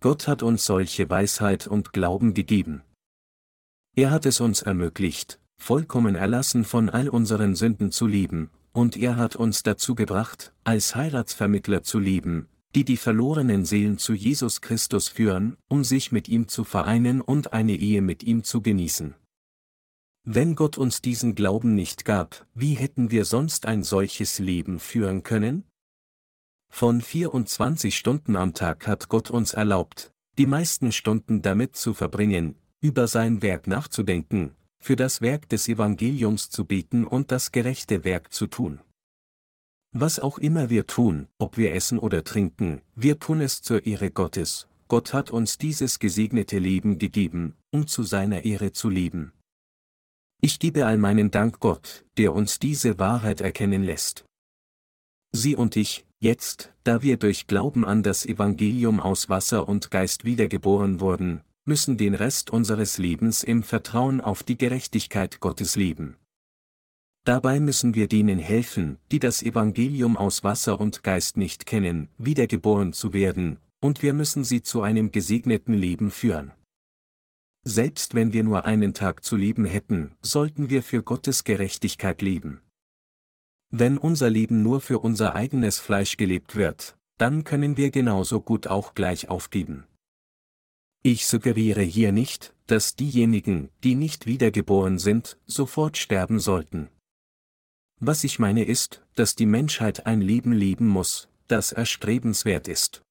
Gott 0.00 0.28
hat 0.28 0.42
uns 0.42 0.64
solche 0.64 1.08
Weisheit 1.10 1.66
und 1.66 1.92
Glauben 1.92 2.34
gegeben. 2.34 2.82
Er 3.96 4.10
hat 4.10 4.26
es 4.26 4.40
uns 4.40 4.62
ermöglicht, 4.62 5.40
vollkommen 5.58 6.14
erlassen 6.14 6.64
von 6.64 6.90
all 6.90 7.08
unseren 7.08 7.54
Sünden 7.54 7.90
zu 7.90 8.06
leben, 8.06 8.50
und 8.72 8.96
er 8.96 9.16
hat 9.16 9.36
uns 9.36 9.62
dazu 9.62 9.94
gebracht, 9.94 10.52
als 10.64 10.94
Heiratsvermittler 10.94 11.82
zu 11.82 11.98
leben, 11.98 12.46
die 12.76 12.84
die 12.84 12.98
verlorenen 12.98 13.64
Seelen 13.64 13.96
zu 13.96 14.12
Jesus 14.12 14.60
Christus 14.60 15.08
führen, 15.08 15.56
um 15.66 15.82
sich 15.82 16.12
mit 16.12 16.28
ihm 16.28 16.46
zu 16.46 16.62
vereinen 16.62 17.22
und 17.22 17.54
eine 17.54 17.74
Ehe 17.74 18.02
mit 18.02 18.22
ihm 18.22 18.44
zu 18.44 18.60
genießen. 18.60 19.14
Wenn 20.24 20.56
Gott 20.56 20.76
uns 20.76 21.00
diesen 21.00 21.34
Glauben 21.34 21.74
nicht 21.74 22.04
gab, 22.04 22.46
wie 22.52 22.74
hätten 22.74 23.10
wir 23.10 23.24
sonst 23.24 23.64
ein 23.64 23.82
solches 23.82 24.38
Leben 24.38 24.78
führen 24.78 25.22
können? 25.22 25.64
Von 26.68 27.00
24 27.00 27.96
Stunden 27.96 28.36
am 28.36 28.52
Tag 28.52 28.86
hat 28.86 29.08
Gott 29.08 29.30
uns 29.30 29.54
erlaubt, 29.54 30.12
die 30.36 30.46
meisten 30.46 30.92
Stunden 30.92 31.40
damit 31.40 31.76
zu 31.76 31.94
verbringen, 31.94 32.56
über 32.82 33.08
sein 33.08 33.40
Werk 33.40 33.68
nachzudenken, 33.68 34.54
für 34.78 34.96
das 34.96 35.22
Werk 35.22 35.48
des 35.48 35.66
Evangeliums 35.66 36.50
zu 36.50 36.66
beten 36.66 37.06
und 37.06 37.32
das 37.32 37.52
gerechte 37.52 38.04
Werk 38.04 38.34
zu 38.34 38.46
tun. 38.46 38.80
Was 39.98 40.18
auch 40.20 40.36
immer 40.36 40.68
wir 40.68 40.86
tun, 40.86 41.26
ob 41.38 41.56
wir 41.56 41.72
essen 41.72 41.98
oder 41.98 42.22
trinken, 42.22 42.82
wir 42.94 43.18
tun 43.18 43.40
es 43.40 43.62
zur 43.62 43.86
Ehre 43.86 44.10
Gottes. 44.10 44.68
Gott 44.88 45.14
hat 45.14 45.30
uns 45.30 45.56
dieses 45.56 45.98
gesegnete 45.98 46.58
Leben 46.58 46.98
gegeben, 46.98 47.54
um 47.70 47.86
zu 47.86 48.02
seiner 48.02 48.44
Ehre 48.44 48.72
zu 48.72 48.90
leben. 48.90 49.32
Ich 50.42 50.58
gebe 50.58 50.84
all 50.84 50.98
meinen 50.98 51.30
Dank 51.30 51.60
Gott, 51.60 52.04
der 52.18 52.34
uns 52.34 52.58
diese 52.58 52.98
Wahrheit 52.98 53.40
erkennen 53.40 53.84
lässt. 53.84 54.26
Sie 55.32 55.56
und 55.56 55.76
ich, 55.76 56.04
jetzt, 56.20 56.74
da 56.84 57.00
wir 57.00 57.16
durch 57.16 57.46
Glauben 57.46 57.86
an 57.86 58.02
das 58.02 58.26
Evangelium 58.26 59.00
aus 59.00 59.30
Wasser 59.30 59.66
und 59.66 59.90
Geist 59.90 60.26
wiedergeboren 60.26 61.00
wurden, 61.00 61.40
müssen 61.64 61.96
den 61.96 62.14
Rest 62.14 62.50
unseres 62.50 62.98
Lebens 62.98 63.42
im 63.42 63.62
Vertrauen 63.62 64.20
auf 64.20 64.42
die 64.42 64.58
Gerechtigkeit 64.58 65.40
Gottes 65.40 65.74
leben. 65.74 66.18
Dabei 67.26 67.58
müssen 67.58 67.96
wir 67.96 68.06
denen 68.06 68.38
helfen, 68.38 68.98
die 69.10 69.18
das 69.18 69.42
Evangelium 69.42 70.16
aus 70.16 70.44
Wasser 70.44 70.78
und 70.78 71.02
Geist 71.02 71.36
nicht 71.36 71.66
kennen, 71.66 72.08
wiedergeboren 72.18 72.92
zu 72.92 73.12
werden, 73.12 73.58
und 73.80 74.00
wir 74.00 74.12
müssen 74.12 74.44
sie 74.44 74.62
zu 74.62 74.82
einem 74.82 75.10
gesegneten 75.10 75.74
Leben 75.74 76.12
führen. 76.12 76.52
Selbst 77.64 78.14
wenn 78.14 78.32
wir 78.32 78.44
nur 78.44 78.64
einen 78.64 78.94
Tag 78.94 79.24
zu 79.24 79.34
leben 79.34 79.64
hätten, 79.64 80.14
sollten 80.22 80.70
wir 80.70 80.84
für 80.84 81.02
Gottes 81.02 81.42
Gerechtigkeit 81.42 82.22
leben. 82.22 82.60
Wenn 83.70 83.98
unser 83.98 84.30
Leben 84.30 84.62
nur 84.62 84.80
für 84.80 85.00
unser 85.00 85.34
eigenes 85.34 85.80
Fleisch 85.80 86.16
gelebt 86.16 86.54
wird, 86.54 86.96
dann 87.18 87.42
können 87.42 87.76
wir 87.76 87.90
genauso 87.90 88.40
gut 88.40 88.68
auch 88.68 88.94
gleich 88.94 89.28
aufgeben. 89.28 89.84
Ich 91.02 91.26
suggeriere 91.26 91.82
hier 91.82 92.12
nicht, 92.12 92.54
dass 92.68 92.94
diejenigen, 92.94 93.70
die 93.82 93.96
nicht 93.96 94.26
wiedergeboren 94.26 95.00
sind, 95.00 95.38
sofort 95.46 95.96
sterben 95.96 96.38
sollten. 96.38 96.88
Was 98.00 98.24
ich 98.24 98.38
meine 98.38 98.64
ist, 98.64 99.02
dass 99.14 99.36
die 99.36 99.46
Menschheit 99.46 100.06
ein 100.06 100.20
Leben 100.20 100.52
leben 100.52 100.86
muss, 100.86 101.28
das 101.48 101.72
erstrebenswert 101.72 102.68
ist. 102.68 103.02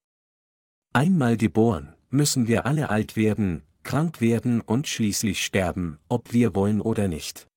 Einmal 0.94 1.38
geboren, 1.38 1.96
müssen 2.10 2.48
wir 2.48 2.66
alle 2.66 2.90
alt 2.90 3.16
werden, 3.16 3.64
krank 3.84 4.22
werden 4.22 4.62
und 4.62 4.88
schließlich 4.88 5.44
sterben, 5.44 6.00
ob 6.08 6.34
wir 6.34 6.54
wollen 6.54 6.82
oder 6.82 7.08
nicht. 7.08 7.48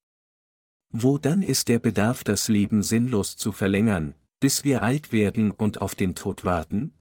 Wo 0.90 1.18
dann 1.18 1.42
ist 1.42 1.68
der 1.68 1.78
Bedarf, 1.78 2.24
das 2.24 2.48
Leben 2.48 2.82
sinnlos 2.82 3.36
zu 3.36 3.52
verlängern, 3.52 4.14
bis 4.40 4.64
wir 4.64 4.82
alt 4.82 5.12
werden 5.12 5.50
und 5.50 5.82
auf 5.82 5.94
den 5.94 6.14
Tod 6.14 6.44
warten? 6.44 6.94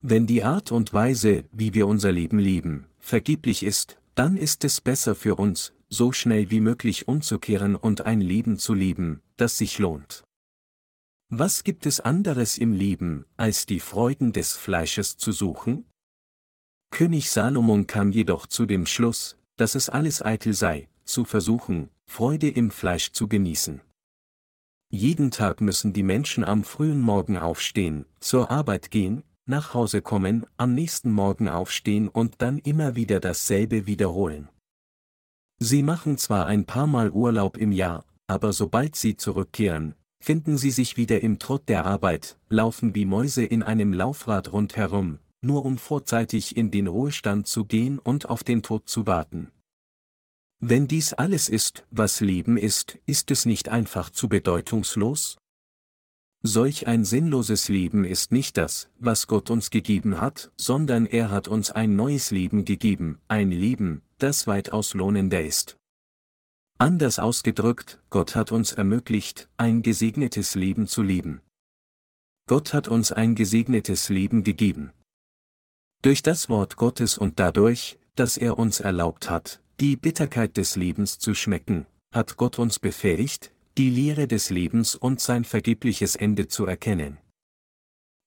Wenn 0.00 0.26
die 0.26 0.42
Art 0.42 0.72
und 0.72 0.94
Weise, 0.94 1.44
wie 1.52 1.74
wir 1.74 1.86
unser 1.86 2.12
Leben 2.12 2.38
leben, 2.38 2.86
vergeblich 2.98 3.62
ist, 3.62 3.98
dann 4.14 4.36
ist 4.36 4.64
es 4.64 4.80
besser 4.80 5.14
für 5.14 5.34
uns, 5.34 5.74
so 5.88 6.12
schnell 6.12 6.50
wie 6.50 6.60
möglich 6.60 7.08
umzukehren 7.08 7.76
und 7.76 8.02
ein 8.02 8.20
Leben 8.20 8.58
zu 8.58 8.74
leben, 8.74 9.22
das 9.36 9.58
sich 9.58 9.78
lohnt. 9.78 10.24
Was 11.30 11.64
gibt 11.64 11.86
es 11.86 12.00
anderes 12.00 12.56
im 12.56 12.72
Leben, 12.72 13.26
als 13.36 13.66
die 13.66 13.80
Freuden 13.80 14.32
des 14.32 14.54
Fleisches 14.54 15.16
zu 15.16 15.32
suchen? 15.32 15.84
König 16.90 17.30
Salomon 17.30 17.86
kam 17.86 18.12
jedoch 18.12 18.46
zu 18.46 18.64
dem 18.64 18.86
Schluss, 18.86 19.36
dass 19.56 19.74
es 19.74 19.90
alles 19.90 20.22
eitel 20.22 20.54
sei, 20.54 20.88
zu 21.04 21.24
versuchen, 21.24 21.90
Freude 22.06 22.48
im 22.48 22.70
Fleisch 22.70 23.12
zu 23.12 23.28
genießen. 23.28 23.82
Jeden 24.90 25.30
Tag 25.30 25.60
müssen 25.60 25.92
die 25.92 26.02
Menschen 26.02 26.44
am 26.44 26.64
frühen 26.64 27.00
Morgen 27.00 27.36
aufstehen, 27.36 28.06
zur 28.20 28.50
Arbeit 28.50 28.90
gehen, 28.90 29.22
nach 29.44 29.74
Hause 29.74 30.00
kommen, 30.00 30.46
am 30.56 30.72
nächsten 30.74 31.12
Morgen 31.12 31.48
aufstehen 31.48 32.08
und 32.08 32.40
dann 32.40 32.58
immer 32.58 32.96
wieder 32.96 33.20
dasselbe 33.20 33.86
wiederholen. 33.86 34.48
Sie 35.60 35.82
machen 35.82 36.18
zwar 36.18 36.46
ein 36.46 36.64
paar 36.64 36.86
Mal 36.86 37.10
Urlaub 37.10 37.56
im 37.56 37.72
Jahr, 37.72 38.04
aber 38.28 38.52
sobald 38.52 38.94
sie 38.94 39.16
zurückkehren, 39.16 39.94
finden 40.20 40.56
sie 40.56 40.70
sich 40.70 40.96
wieder 40.96 41.20
im 41.20 41.38
Trott 41.38 41.68
der 41.68 41.84
Arbeit, 41.84 42.38
laufen 42.48 42.94
wie 42.94 43.04
Mäuse 43.04 43.44
in 43.44 43.62
einem 43.62 43.92
Laufrad 43.92 44.52
rundherum, 44.52 45.18
nur 45.40 45.64
um 45.64 45.78
vorzeitig 45.78 46.56
in 46.56 46.70
den 46.70 46.86
Ruhestand 46.86 47.46
zu 47.46 47.64
gehen 47.64 47.98
und 47.98 48.28
auf 48.28 48.44
den 48.44 48.62
Tod 48.62 48.88
zu 48.88 49.06
warten. 49.06 49.50
Wenn 50.60 50.88
dies 50.88 51.12
alles 51.12 51.48
ist, 51.48 51.86
was 51.90 52.20
Leben 52.20 52.56
ist, 52.56 52.98
ist 53.06 53.30
es 53.30 53.46
nicht 53.46 53.68
einfach 53.68 54.10
zu 54.10 54.28
bedeutungslos? 54.28 55.38
Solch 56.42 56.86
ein 56.86 57.04
sinnloses 57.04 57.68
Leben 57.68 58.04
ist 58.04 58.30
nicht 58.30 58.56
das, 58.56 58.88
was 58.98 59.26
Gott 59.26 59.50
uns 59.50 59.70
gegeben 59.70 60.20
hat, 60.20 60.52
sondern 60.56 61.06
er 61.06 61.30
hat 61.30 61.48
uns 61.48 61.72
ein 61.72 61.96
neues 61.96 62.30
Leben 62.30 62.64
gegeben, 62.64 63.18
ein 63.26 63.50
Leben, 63.50 64.02
das 64.18 64.46
weitaus 64.46 64.94
lohnender 64.94 65.42
ist. 65.42 65.76
Anders 66.78 67.18
ausgedrückt, 67.18 68.00
Gott 68.10 68.36
hat 68.36 68.52
uns 68.52 68.72
ermöglicht, 68.72 69.48
ein 69.56 69.82
gesegnetes 69.82 70.54
Leben 70.54 70.86
zu 70.86 71.02
leben. 71.02 71.40
Gott 72.46 72.72
hat 72.72 72.88
uns 72.88 73.10
ein 73.10 73.34
gesegnetes 73.34 74.08
Leben 74.08 74.44
gegeben. 74.44 74.92
Durch 76.02 76.22
das 76.22 76.48
Wort 76.48 76.76
Gottes 76.76 77.18
und 77.18 77.40
dadurch, 77.40 77.98
dass 78.14 78.36
er 78.36 78.58
uns 78.58 78.80
erlaubt 78.80 79.28
hat, 79.28 79.60
die 79.80 79.96
Bitterkeit 79.96 80.56
des 80.56 80.76
Lebens 80.76 81.18
zu 81.18 81.34
schmecken, 81.34 81.86
hat 82.12 82.36
Gott 82.36 82.58
uns 82.58 82.78
befähigt, 82.78 83.52
die 83.76 83.90
Lehre 83.90 84.26
des 84.26 84.50
Lebens 84.50 84.94
und 84.94 85.20
sein 85.20 85.44
vergebliches 85.44 86.16
Ende 86.16 86.48
zu 86.48 86.66
erkennen. 86.66 87.18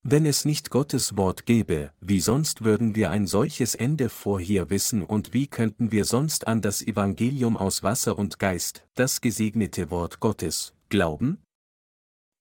Wenn 0.04 0.26
es 0.26 0.46
nicht 0.46 0.72
Gottes 0.72 1.16
Wort 1.16 1.46
gäbe, 1.46 1.94
wie 2.00 2.22
sonst 2.22 2.64
würden 2.64 2.96
wir 2.96 3.12
ein 3.12 3.28
solches 3.28 3.76
Ende 3.76 4.10
vorher 4.10 4.72
wissen 4.72 5.04
und 5.04 5.32
wie 5.36 5.46
könnten 5.46 5.92
wir 5.92 6.06
sonst 6.06 6.48
an 6.48 6.62
das 6.62 6.82
Evangelium 6.82 7.56
aus 7.56 7.84
Wasser 7.84 8.18
und 8.18 8.40
Geist, 8.40 8.84
das 8.96 9.22
gesegnete 9.22 9.92
Wort 9.92 10.20
Gottes, 10.20 10.74
glauben? 10.90 11.44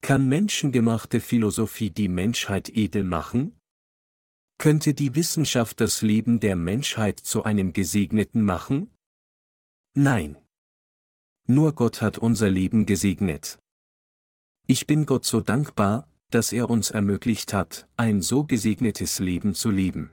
Kann 0.01 0.27
menschengemachte 0.27 1.21
Philosophie 1.21 1.91
die 1.91 2.09
Menschheit 2.09 2.71
edel 2.71 3.05
machen? 3.05 3.59
Könnte 4.57 4.95
die 4.95 5.15
Wissenschaft 5.15 5.83
das 5.83 6.01
Leben 6.01 6.41
der 6.41 6.57
Menschheit 6.57 7.21
zu 7.21 7.45
einem 7.45 7.75
gesegneten 7.75 8.43
machen? 8.43 8.91
Nein. 9.95 10.39
Nur 11.47 11.75
Gott 11.75 12.01
hat 12.01 12.17
unser 12.17 12.49
Leben 12.49 12.87
gesegnet. 12.87 13.59
Ich 14.67 14.87
bin 14.87 15.05
Gott 15.05 15.27
so 15.27 15.43
dankbar, 15.43 16.10
dass 16.31 16.53
er 16.53 16.71
uns 16.71 16.91
ermöglicht 16.91 17.53
hat, 17.53 17.89
ein 17.97 18.23
so 18.23 18.45
gesegnetes 18.45 19.19
Leben 19.19 19.55
zu 19.55 19.71
leben. 19.71 20.11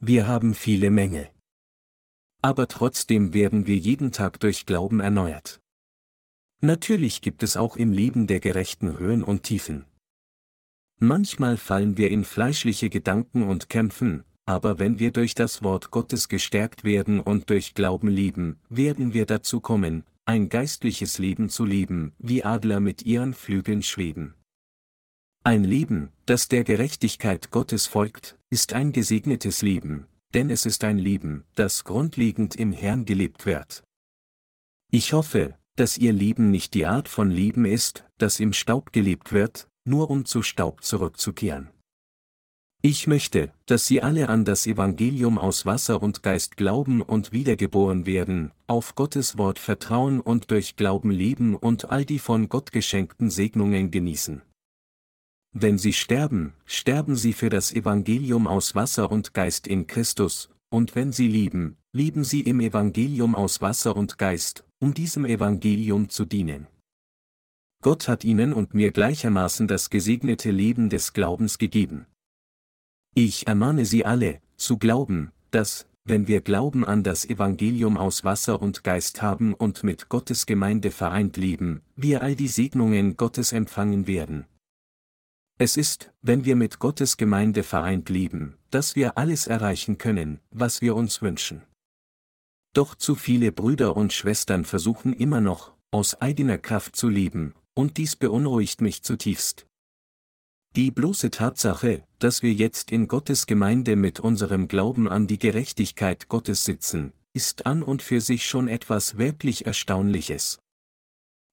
Wir 0.00 0.26
haben 0.26 0.54
viele 0.54 0.90
Menge. 0.90 1.30
Aber 2.42 2.68
trotzdem 2.68 3.34
werden 3.34 3.66
wir 3.66 3.76
jeden 3.76 4.12
Tag 4.12 4.40
durch 4.40 4.64
Glauben 4.64 5.00
erneuert. 5.00 5.60
Natürlich 6.62 7.20
gibt 7.20 7.42
es 7.42 7.56
auch 7.56 7.76
im 7.76 7.92
Leben 7.92 8.26
der 8.26 8.40
Gerechten 8.40 8.98
Höhen 8.98 9.22
und 9.22 9.42
Tiefen. 9.42 9.84
Manchmal 10.98 11.56
fallen 11.56 11.96
wir 11.96 12.10
in 12.10 12.24
fleischliche 12.24 12.90
Gedanken 12.90 13.42
und 13.42 13.68
kämpfen, 13.68 14.24
aber 14.44 14.78
wenn 14.78 14.98
wir 14.98 15.12
durch 15.12 15.34
das 15.34 15.62
Wort 15.62 15.90
Gottes 15.90 16.28
gestärkt 16.28 16.84
werden 16.84 17.20
und 17.20 17.48
durch 17.48 17.74
Glauben 17.74 18.08
leben, 18.08 18.58
werden 18.68 19.14
wir 19.14 19.24
dazu 19.24 19.60
kommen, 19.60 20.04
ein 20.24 20.48
geistliches 20.48 21.18
Leben 21.18 21.48
zu 21.48 21.64
leben, 21.64 22.12
wie 22.18 22.44
Adler 22.44 22.80
mit 22.80 23.02
ihren 23.02 23.32
Flügeln 23.32 23.82
schweben. 23.82 24.34
Ein 25.50 25.64
Leben, 25.64 26.12
das 26.26 26.46
der 26.46 26.62
Gerechtigkeit 26.62 27.50
Gottes 27.50 27.88
folgt, 27.88 28.38
ist 28.50 28.72
ein 28.72 28.92
gesegnetes 28.92 29.62
Leben, 29.62 30.06
denn 30.32 30.48
es 30.48 30.64
ist 30.64 30.84
ein 30.84 30.96
Leben, 30.96 31.42
das 31.56 31.82
grundlegend 31.82 32.54
im 32.54 32.70
Herrn 32.70 33.04
gelebt 33.04 33.46
wird. 33.46 33.82
Ich 34.92 35.12
hoffe, 35.12 35.56
dass 35.74 35.98
Ihr 35.98 36.12
Leben 36.12 36.52
nicht 36.52 36.72
die 36.74 36.86
Art 36.86 37.08
von 37.08 37.32
Leben 37.32 37.64
ist, 37.64 38.04
das 38.18 38.38
im 38.38 38.52
Staub 38.52 38.92
gelebt 38.92 39.32
wird, 39.32 39.66
nur 39.84 40.08
um 40.08 40.24
zu 40.24 40.42
Staub 40.42 40.84
zurückzukehren. 40.84 41.70
Ich 42.80 43.08
möchte, 43.08 43.52
dass 43.66 43.88
Sie 43.88 44.02
alle 44.02 44.28
an 44.28 44.44
das 44.44 44.68
Evangelium 44.68 45.36
aus 45.36 45.66
Wasser 45.66 46.00
und 46.00 46.22
Geist 46.22 46.58
glauben 46.58 47.02
und 47.02 47.32
wiedergeboren 47.32 48.06
werden, 48.06 48.52
auf 48.68 48.94
Gottes 48.94 49.36
Wort 49.36 49.58
vertrauen 49.58 50.20
und 50.20 50.52
durch 50.52 50.76
Glauben 50.76 51.10
leben 51.10 51.56
und 51.56 51.90
all 51.90 52.04
die 52.04 52.20
von 52.20 52.48
Gott 52.48 52.70
geschenkten 52.70 53.30
Segnungen 53.30 53.90
genießen. 53.90 54.42
Wenn 55.52 55.78
sie 55.78 55.92
sterben, 55.92 56.52
sterben 56.64 57.16
sie 57.16 57.32
für 57.32 57.48
das 57.48 57.72
Evangelium 57.72 58.46
aus 58.46 58.76
Wasser 58.76 59.10
und 59.10 59.34
Geist 59.34 59.66
in 59.66 59.88
Christus, 59.88 60.48
und 60.68 60.94
wenn 60.94 61.12
sie 61.12 61.26
lieben, 61.26 61.76
lieben 61.92 62.22
sie 62.22 62.42
im 62.42 62.60
Evangelium 62.60 63.34
aus 63.34 63.60
Wasser 63.60 63.96
und 63.96 64.16
Geist, 64.16 64.64
um 64.78 64.94
diesem 64.94 65.24
Evangelium 65.24 66.08
zu 66.08 66.24
dienen. 66.24 66.68
Gott 67.82 68.06
hat 68.06 68.22
ihnen 68.22 68.52
und 68.52 68.74
mir 68.74 68.92
gleichermaßen 68.92 69.66
das 69.66 69.90
gesegnete 69.90 70.52
Leben 70.52 70.88
des 70.88 71.14
Glaubens 71.14 71.58
gegeben. 71.58 72.06
Ich 73.14 73.48
ermahne 73.48 73.86
Sie 73.86 74.04
alle, 74.04 74.40
zu 74.56 74.78
glauben, 74.78 75.32
dass, 75.50 75.88
wenn 76.04 76.28
wir 76.28 76.42
Glauben 76.42 76.84
an 76.84 77.02
das 77.02 77.24
Evangelium 77.24 77.96
aus 77.96 78.22
Wasser 78.22 78.62
und 78.62 78.84
Geist 78.84 79.20
haben 79.20 79.54
und 79.54 79.82
mit 79.82 80.08
Gottes 80.08 80.46
Gemeinde 80.46 80.92
vereint 80.92 81.36
leben, 81.36 81.80
wir 81.96 82.22
all 82.22 82.36
die 82.36 82.48
Segnungen 82.48 83.16
Gottes 83.16 83.52
empfangen 83.52 84.06
werden, 84.06 84.46
es 85.60 85.76
ist, 85.76 86.10
wenn 86.22 86.46
wir 86.46 86.56
mit 86.56 86.78
Gottes 86.78 87.18
Gemeinde 87.18 87.62
vereint 87.62 88.08
leben, 88.08 88.56
dass 88.70 88.96
wir 88.96 89.18
alles 89.18 89.46
erreichen 89.46 89.98
können, 89.98 90.40
was 90.50 90.80
wir 90.80 90.96
uns 90.96 91.20
wünschen. 91.20 91.60
Doch 92.72 92.94
zu 92.94 93.14
viele 93.14 93.52
Brüder 93.52 93.94
und 93.94 94.14
Schwestern 94.14 94.64
versuchen 94.64 95.12
immer 95.12 95.42
noch, 95.42 95.74
aus 95.90 96.18
eigener 96.22 96.56
Kraft 96.56 96.96
zu 96.96 97.10
leben, 97.10 97.54
und 97.74 97.98
dies 97.98 98.16
beunruhigt 98.16 98.80
mich 98.80 99.02
zutiefst. 99.02 99.66
Die 100.76 100.90
bloße 100.90 101.30
Tatsache, 101.30 102.04
dass 102.20 102.42
wir 102.42 102.54
jetzt 102.54 102.90
in 102.90 103.06
Gottes 103.06 103.46
Gemeinde 103.46 103.96
mit 103.96 104.18
unserem 104.18 104.66
Glauben 104.66 105.10
an 105.10 105.26
die 105.26 105.38
Gerechtigkeit 105.38 106.30
Gottes 106.30 106.64
sitzen, 106.64 107.12
ist 107.34 107.66
an 107.66 107.82
und 107.82 108.00
für 108.00 108.22
sich 108.22 108.46
schon 108.46 108.66
etwas 108.66 109.18
wirklich 109.18 109.66
Erstaunliches. 109.66 110.58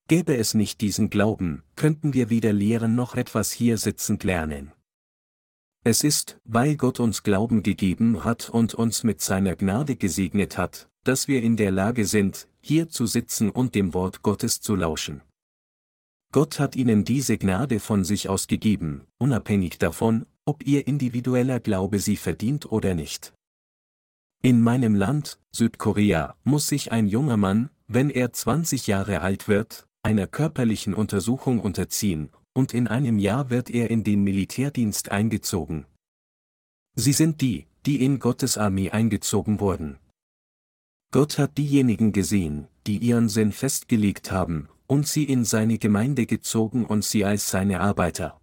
Gäbe 0.08 0.38
es 0.38 0.54
nicht 0.54 0.80
diesen 0.80 1.10
Glauben, 1.10 1.64
könnten 1.76 2.14
wir 2.14 2.30
weder 2.30 2.54
lehren 2.54 2.96
noch 2.96 3.16
etwas 3.16 3.52
hier 3.52 3.78
sitzend 3.78 4.24
lernen. 4.24 4.72
Es 5.84 6.04
ist, 6.04 6.40
weil 6.46 6.78
Gott 6.78 7.02
uns 7.02 7.24
Glauben 7.24 7.62
gegeben 7.62 8.24
hat 8.24 8.50
und 8.50 8.74
uns 8.74 9.04
mit 9.04 9.20
seiner 9.20 9.56
Gnade 9.56 9.98
gesegnet 9.98 10.58
hat, 10.58 10.90
dass 11.04 11.28
wir 11.28 11.44
in 11.44 11.58
der 11.58 11.72
Lage 11.72 12.06
sind, 12.06 12.48
hier 12.62 12.88
zu 12.90 13.06
sitzen 13.06 13.50
und 13.50 13.76
dem 13.76 13.94
Wort 13.94 14.22
Gottes 14.22 14.62
zu 14.62 14.76
lauschen. 14.76 15.22
Gott 16.32 16.60
hat 16.60 16.76
ihnen 16.76 17.04
diese 17.04 17.38
Gnade 17.38 17.80
von 17.80 18.04
sich 18.04 18.30
aus 18.30 18.48
gegeben, 18.48 19.08
unabhängig 19.18 19.78
davon, 19.78 20.26
ob 20.46 20.66
ihr 20.66 20.88
individueller 20.88 21.60
Glaube 21.60 22.00
sie 22.00 22.18
verdient 22.18 22.72
oder 22.72 22.96
nicht. 22.96 23.34
In 24.42 24.62
meinem 24.62 24.96
Land, 24.96 25.40
Südkorea, 25.52 26.36
muss 26.44 26.68
sich 26.68 26.92
ein 26.92 27.08
junger 27.08 27.38
Mann, 27.38 27.70
wenn 27.88 28.10
er 28.10 28.32
20 28.32 28.88
Jahre 28.88 29.22
alt 29.22 29.48
wird, 29.48 29.88
einer 30.04 30.28
körperlichen 30.28 30.94
Untersuchung 30.94 31.60
unterziehen, 31.60 32.30
und 32.54 32.74
in 32.74 32.88
einem 32.88 33.20
Jahr 33.20 33.50
wird 33.50 33.70
er 33.70 33.92
in 33.92 34.04
den 34.04 34.24
Militärdienst 34.24 35.12
eingezogen. 35.12 35.86
Sie 36.96 37.14
sind 37.14 37.42
die, 37.42 37.68
die 37.86 38.04
in 38.04 38.20
Gottes 38.20 38.58
Armee 38.58 38.90
eingezogen 38.90 39.60
wurden. 39.60 39.98
Gott 41.12 41.38
hat 41.38 41.58
diejenigen 41.58 42.12
gesehen, 42.12 42.68
die 42.86 42.98
ihren 42.98 43.30
Sinn 43.30 43.52
festgelegt 43.52 44.32
haben, 44.32 44.70
und 44.88 45.08
sie 45.08 45.24
in 45.24 45.46
seine 45.46 45.78
Gemeinde 45.78 46.26
gezogen 46.26 46.86
und 46.86 47.04
sie 47.04 47.24
als 47.24 47.50
seine 47.50 47.80
Arbeiter. 47.82 48.42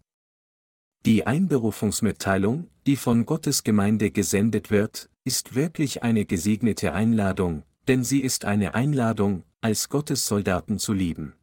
Die 1.05 1.27
Einberufungsmitteilung, 1.27 2.69
die 2.87 2.97
von 2.97 3.27
Gottes 3.27 3.65
Gemeinde 3.65 4.11
gesendet 4.11 4.71
wird, 4.71 5.11
ist 5.25 5.55
wirklich 5.55 6.03
eine 6.03 6.25
gesegnete 6.25 6.93
Einladung, 6.93 7.65
denn 7.89 8.05
sie 8.05 8.21
ist 8.21 8.45
eine 8.45 8.75
Einladung, 8.75 9.43
als 9.61 9.89
Gottes 9.89 10.27
Soldaten 10.27 10.79
zu 10.79 10.93
lieben. 10.93 11.35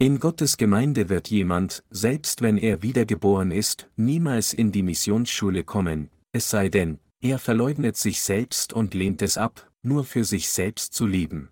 In 0.00 0.20
Gottes 0.20 0.56
Gemeinde 0.56 1.08
wird 1.08 1.28
jemand, 1.28 1.82
selbst 1.90 2.40
wenn 2.40 2.56
er 2.56 2.82
wiedergeboren 2.82 3.50
ist, 3.50 3.90
niemals 3.96 4.52
in 4.52 4.70
die 4.70 4.84
Missionsschule 4.84 5.64
kommen, 5.64 6.08
es 6.30 6.48
sei 6.48 6.68
denn, 6.68 7.00
er 7.20 7.40
verleugnet 7.40 7.96
sich 7.96 8.22
selbst 8.22 8.72
und 8.72 8.94
lehnt 8.94 9.22
es 9.22 9.36
ab, 9.36 9.68
nur 9.82 10.04
für 10.04 10.22
sich 10.22 10.50
selbst 10.50 10.94
zu 10.94 11.04
leben. 11.04 11.48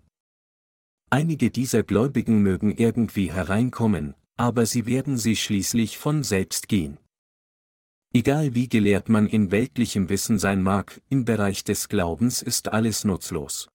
Einige 1.09 1.51
dieser 1.51 1.83
Gläubigen 1.83 2.41
mögen 2.41 2.71
irgendwie 2.71 3.33
hereinkommen, 3.33 4.15
aber 4.37 4.65
sie 4.65 4.85
werden 4.85 5.17
sie 5.17 5.35
schließlich 5.35 5.97
von 5.97 6.23
selbst 6.23 6.69
gehen. 6.69 6.99
Egal 8.13 8.55
wie 8.55 8.69
gelehrt 8.69 9.09
man 9.09 9.27
in 9.27 9.51
weltlichem 9.51 10.07
Wissen 10.07 10.39
sein 10.39 10.63
mag, 10.63 11.01
im 11.09 11.25
Bereich 11.25 11.65
des 11.65 11.89
Glaubens 11.89 12.41
ist 12.41 12.69
alles 12.69 13.03
nutzlos. 13.03 13.67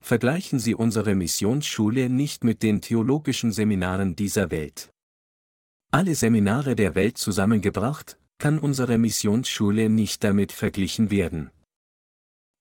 Vergleichen 0.00 0.58
Sie 0.58 0.74
unsere 0.74 1.14
Missionsschule 1.14 2.08
nicht 2.08 2.44
mit 2.44 2.62
den 2.62 2.80
theologischen 2.80 3.52
Seminaren 3.52 4.16
dieser 4.16 4.50
Welt. 4.50 4.90
Alle 5.90 6.14
Seminare 6.14 6.76
der 6.76 6.94
Welt 6.94 7.18
zusammengebracht, 7.18 8.18
kann 8.38 8.58
unsere 8.58 8.98
Missionsschule 8.98 9.88
nicht 9.88 10.22
damit 10.22 10.52
verglichen 10.52 11.10
werden. 11.10 11.50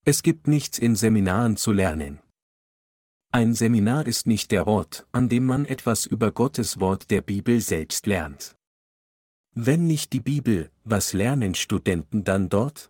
Es 0.05 0.23
gibt 0.23 0.47
nichts 0.47 0.79
in 0.79 0.95
Seminaren 0.95 1.57
zu 1.57 1.71
lernen. 1.71 2.19
Ein 3.31 3.53
Seminar 3.53 4.07
ist 4.07 4.25
nicht 4.25 4.51
der 4.51 4.65
Ort, 4.65 5.05
an 5.11 5.29
dem 5.29 5.45
man 5.45 5.65
etwas 5.65 6.05
über 6.05 6.31
Gottes 6.31 6.79
Wort 6.79 7.11
der 7.11 7.21
Bibel 7.21 7.59
selbst 7.61 8.07
lernt. 8.07 8.55
Wenn 9.53 9.85
nicht 9.85 10.13
die 10.13 10.21
Bibel, 10.21 10.71
was 10.83 11.13
lernen 11.13 11.53
Studenten 11.53 12.23
dann 12.23 12.47
dort? 12.47 12.89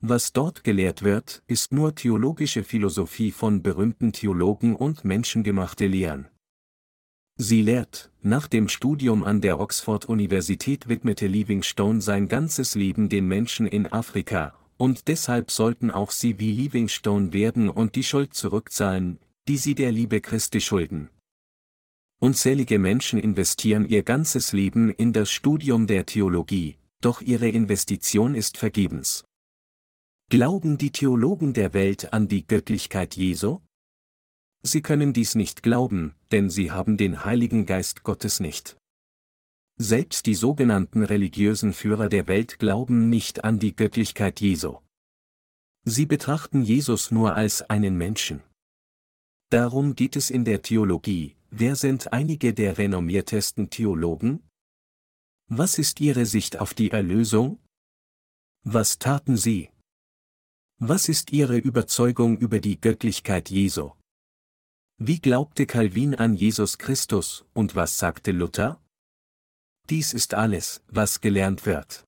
Was 0.00 0.32
dort 0.32 0.62
gelehrt 0.62 1.02
wird, 1.02 1.42
ist 1.46 1.72
nur 1.72 1.94
theologische 1.94 2.64
Philosophie 2.64 3.32
von 3.32 3.62
berühmten 3.62 4.12
Theologen 4.12 4.76
und 4.76 5.04
menschengemachte 5.04 5.86
Lehren. 5.86 6.28
Sie 7.38 7.60
lehrt, 7.60 8.10
nach 8.22 8.46
dem 8.46 8.68
Studium 8.68 9.22
an 9.22 9.42
der 9.42 9.60
Oxford-Universität 9.60 10.88
widmete 10.88 11.26
Livingstone 11.26 12.00
sein 12.00 12.28
ganzes 12.28 12.74
Leben 12.74 13.10
den 13.10 13.28
Menschen 13.28 13.66
in 13.66 13.86
Afrika, 13.86 14.54
und 14.78 15.08
deshalb 15.08 15.50
sollten 15.50 15.90
auch 15.90 16.10
sie 16.10 16.38
wie 16.38 16.52
Livingstone 16.52 17.34
werden 17.34 17.68
und 17.68 17.94
die 17.94 18.04
Schuld 18.04 18.32
zurückzahlen, 18.32 19.18
die 19.48 19.58
sie 19.58 19.74
der 19.74 19.92
Liebe 19.92 20.22
Christi 20.22 20.62
schulden. 20.62 21.10
Unzählige 22.18 22.78
Menschen 22.78 23.18
investieren 23.18 23.86
ihr 23.86 24.02
ganzes 24.02 24.52
Leben 24.52 24.88
in 24.90 25.12
das 25.12 25.30
Studium 25.30 25.86
der 25.86 26.06
Theologie, 26.06 26.76
doch 27.02 27.20
ihre 27.20 27.48
Investition 27.48 28.34
ist 28.34 28.56
vergebens. 28.56 29.25
Glauben 30.28 30.76
die 30.76 30.90
Theologen 30.90 31.52
der 31.52 31.72
Welt 31.72 32.12
an 32.12 32.26
die 32.26 32.44
Göttlichkeit 32.44 33.14
Jesu? 33.14 33.60
Sie 34.60 34.82
können 34.82 35.12
dies 35.12 35.36
nicht 35.36 35.62
glauben, 35.62 36.16
denn 36.32 36.50
sie 36.50 36.72
haben 36.72 36.96
den 36.96 37.24
Heiligen 37.24 37.64
Geist 37.64 38.02
Gottes 38.02 38.40
nicht. 38.40 38.76
Selbst 39.78 40.26
die 40.26 40.34
sogenannten 40.34 41.04
religiösen 41.04 41.72
Führer 41.72 42.08
der 42.08 42.26
Welt 42.26 42.58
glauben 42.58 43.08
nicht 43.08 43.44
an 43.44 43.60
die 43.60 43.76
Göttlichkeit 43.76 44.40
Jesu. 44.40 44.78
Sie 45.84 46.06
betrachten 46.06 46.62
Jesus 46.62 47.12
nur 47.12 47.36
als 47.36 47.62
einen 47.62 47.96
Menschen. 47.96 48.42
Darum 49.50 49.94
geht 49.94 50.16
es 50.16 50.30
in 50.30 50.44
der 50.44 50.60
Theologie, 50.60 51.36
wer 51.50 51.76
sind 51.76 52.12
einige 52.12 52.52
der 52.52 52.78
renommiertesten 52.78 53.70
Theologen? 53.70 54.42
Was 55.48 55.78
ist 55.78 56.00
ihre 56.00 56.26
Sicht 56.26 56.58
auf 56.58 56.74
die 56.74 56.90
Erlösung? 56.90 57.60
Was 58.64 58.98
taten 58.98 59.36
sie? 59.36 59.70
Was 60.78 61.08
ist 61.08 61.32
ihre 61.32 61.56
Überzeugung 61.56 62.36
über 62.36 62.60
die 62.60 62.78
Göttlichkeit 62.78 63.48
Jesu? 63.48 63.92
Wie 64.98 65.20
glaubte 65.20 65.64
Calvin 65.64 66.14
an 66.14 66.34
Jesus 66.34 66.76
Christus, 66.76 67.46
und 67.54 67.76
was 67.76 67.98
sagte 67.98 68.30
Luther? 68.30 68.78
Dies 69.88 70.12
ist 70.12 70.34
alles, 70.34 70.82
was 70.88 71.22
gelernt 71.22 71.64
wird. 71.64 72.04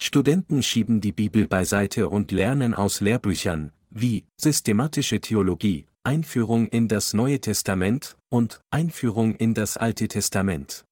Studenten 0.00 0.64
schieben 0.64 1.00
die 1.00 1.12
Bibel 1.12 1.46
beiseite 1.46 2.08
und 2.08 2.32
lernen 2.32 2.74
aus 2.74 3.00
Lehrbüchern, 3.00 3.70
wie 3.88 4.24
systematische 4.36 5.20
Theologie, 5.20 5.86
Einführung 6.02 6.66
in 6.66 6.88
das 6.88 7.12
Neue 7.14 7.40
Testament 7.40 8.16
und 8.30 8.60
Einführung 8.70 9.36
in 9.36 9.54
das 9.54 9.76
Alte 9.76 10.08
Testament. 10.08 10.84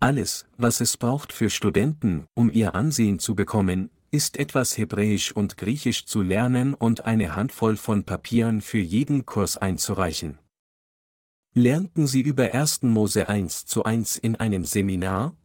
Alles, 0.00 0.46
was 0.56 0.80
es 0.80 0.96
braucht 0.96 1.34
für 1.34 1.50
Studenten, 1.50 2.24
um 2.34 2.50
ihr 2.50 2.74
Ansehen 2.74 3.18
zu 3.18 3.34
bekommen, 3.34 3.90
ist 4.14 4.36
etwas 4.36 4.78
Hebräisch 4.78 5.32
und 5.32 5.56
Griechisch 5.56 6.06
zu 6.06 6.22
lernen 6.22 6.74
und 6.74 7.04
eine 7.04 7.34
Handvoll 7.34 7.76
von 7.76 8.04
Papieren 8.04 8.60
für 8.60 8.78
jeden 8.78 9.26
Kurs 9.26 9.56
einzureichen. 9.56 10.38
Lernten 11.52 12.06
Sie 12.06 12.20
über 12.20 12.54
1. 12.54 12.82
Mose 12.82 13.28
1 13.28 13.66
zu 13.66 13.82
1 13.82 14.18
in 14.18 14.36
einem 14.36 14.64
Seminar? 14.64 15.36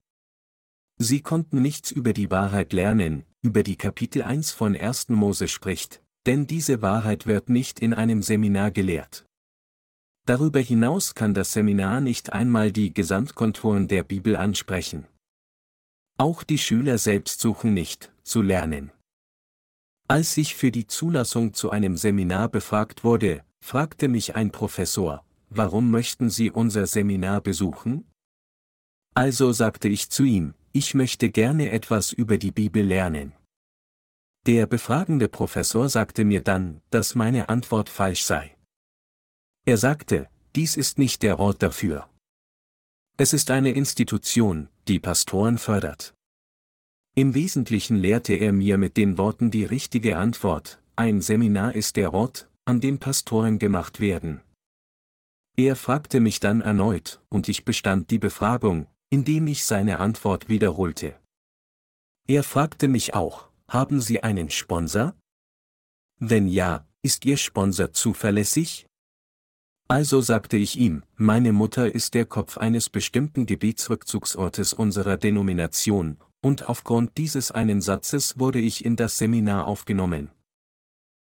Sie 0.97 1.21
konnten 1.21 1.63
nichts 1.63 1.89
über 1.89 2.13
die 2.13 2.29
Wahrheit 2.29 2.71
lernen, 2.71 3.25
über 3.41 3.63
die 3.63 3.75
Kapitel 3.75 4.21
1 4.21 4.51
von 4.51 4.75
1. 4.75 5.09
Mose 5.09 5.47
spricht, 5.47 6.03
denn 6.27 6.45
diese 6.45 6.83
Wahrheit 6.83 7.25
wird 7.25 7.49
nicht 7.49 7.79
in 7.79 7.95
einem 7.95 8.21
Seminar 8.21 8.69
gelehrt. 8.69 9.25
Darüber 10.27 10.59
hinaus 10.59 11.15
kann 11.15 11.33
das 11.33 11.53
Seminar 11.53 12.01
nicht 12.01 12.33
einmal 12.33 12.71
die 12.71 12.93
Gesamtkonturen 12.93 13.87
der 13.87 14.03
Bibel 14.03 14.35
ansprechen. 14.35 15.07
Auch 16.19 16.43
die 16.43 16.57
Schüler 16.57 16.97
selbst 16.97 17.39
suchen 17.39 17.73
nicht, 17.73 18.11
zu 18.23 18.41
lernen. 18.41 18.91
Als 20.09 20.35
ich 20.35 20.53
für 20.53 20.69
die 20.69 20.85
Zulassung 20.85 21.53
zu 21.53 21.69
einem 21.69 21.95
Seminar 21.95 22.49
befragt 22.49 23.05
wurde, 23.05 23.45
fragte 23.61 24.09
mich 24.09 24.35
ein 24.35 24.51
Professor, 24.51 25.23
warum 25.49 25.89
möchten 25.91 26.29
Sie 26.29 26.51
unser 26.51 26.87
Seminar 26.87 27.39
besuchen? 27.39 28.05
Also 29.15 29.53
sagte 29.53 29.87
ich 29.87 30.09
zu 30.09 30.23
ihm, 30.23 30.55
ich 30.73 30.93
möchte 30.93 31.29
gerne 31.29 31.71
etwas 31.71 32.11
über 32.11 32.37
die 32.37 32.51
Bibel 32.51 32.83
lernen. 32.83 33.31
Der 34.45 34.67
befragende 34.67 35.29
Professor 35.29 35.87
sagte 35.87 36.25
mir 36.25 36.41
dann, 36.41 36.81
dass 36.89 37.15
meine 37.15 37.47
Antwort 37.47 37.87
falsch 37.87 38.23
sei. 38.23 38.57
Er 39.65 39.77
sagte, 39.77 40.27
dies 40.53 40.75
ist 40.75 40.97
nicht 40.97 41.23
der 41.23 41.39
Ort 41.39 41.63
dafür. 41.63 42.09
Es 43.21 43.33
ist 43.33 43.51
eine 43.51 43.71
Institution, 43.71 44.69
die 44.87 44.97
Pastoren 44.97 45.57
fördert. 45.57 46.13
Im 47.17 47.33
Wesentlichen 47.33 47.97
lehrte 47.97 48.33
er 48.35 48.53
mir 48.53 48.77
mit 48.77 48.95
den 48.95 49.17
Worten 49.17 49.51
die 49.51 49.65
richtige 49.65 50.15
Antwort, 50.15 50.81
ein 50.95 51.19
Seminar 51.19 51.75
ist 51.75 51.97
der 51.97 52.13
Ort, 52.13 52.49
an 52.63 52.79
dem 52.79 52.97
Pastoren 52.97 53.59
gemacht 53.59 53.99
werden. 53.99 54.39
Er 55.57 55.75
fragte 55.75 56.21
mich 56.21 56.39
dann 56.39 56.61
erneut, 56.61 57.21
und 57.27 57.49
ich 57.49 57.65
bestand 57.65 58.09
die 58.09 58.19
Befragung, 58.19 58.87
indem 59.09 59.47
ich 59.47 59.65
seine 59.65 59.99
Antwort 59.99 60.47
wiederholte. 60.47 61.19
Er 62.25 62.43
fragte 62.43 62.87
mich 62.87 63.15
auch, 63.15 63.49
haben 63.67 63.99
Sie 63.99 64.23
einen 64.23 64.49
Sponsor? 64.49 65.13
Wenn 66.21 66.47
ja, 66.47 66.87
ist 67.01 67.25
Ihr 67.25 67.35
Sponsor 67.35 67.91
zuverlässig? 67.91 68.88
Also 69.91 70.21
sagte 70.21 70.55
ich 70.55 70.77
ihm, 70.77 71.01
meine 71.15 71.51
Mutter 71.51 71.93
ist 71.93 72.13
der 72.13 72.25
Kopf 72.25 72.59
eines 72.59 72.89
bestimmten 72.89 73.47
Gebietsrückzugsortes 73.47 74.71
unserer 74.71 75.17
Denomination, 75.17 76.17
und 76.41 76.69
aufgrund 76.69 77.17
dieses 77.17 77.51
einen 77.51 77.81
Satzes 77.81 78.37
wurde 78.37 78.59
ich 78.59 78.85
in 78.85 78.95
das 78.95 79.17
Seminar 79.17 79.65
aufgenommen. 79.65 80.29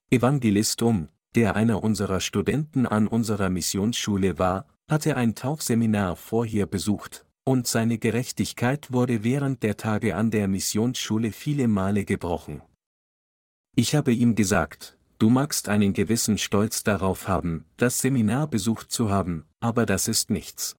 Evangelist 0.09 0.81
Um, 0.81 1.07
der 1.33 1.55
einer 1.55 1.81
unserer 1.81 2.19
Studenten 2.19 2.85
an 2.85 3.07
unserer 3.07 3.49
Missionsschule 3.49 4.37
war, 4.37 4.67
hatte 4.89 5.15
ein 5.15 5.33
Tauchseminar 5.33 6.17
vorher 6.17 6.65
besucht, 6.65 7.25
und 7.45 7.67
seine 7.67 7.99
Gerechtigkeit 7.99 8.91
wurde 8.91 9.23
während 9.23 9.63
der 9.63 9.77
Tage 9.77 10.17
an 10.17 10.29
der 10.29 10.49
Missionsschule 10.49 11.31
viele 11.31 11.69
Male 11.69 12.03
gebrochen. 12.03 12.61
Ich 13.77 13.95
habe 13.95 14.11
ihm 14.11 14.35
gesagt, 14.35 14.97
Du 15.21 15.29
magst 15.29 15.69
einen 15.69 15.93
gewissen 15.93 16.39
Stolz 16.39 16.81
darauf 16.81 17.27
haben, 17.27 17.65
das 17.77 17.99
Seminar 17.99 18.47
besucht 18.47 18.91
zu 18.91 19.11
haben, 19.11 19.45
aber 19.59 19.85
das 19.85 20.07
ist 20.07 20.31
nichts. 20.31 20.75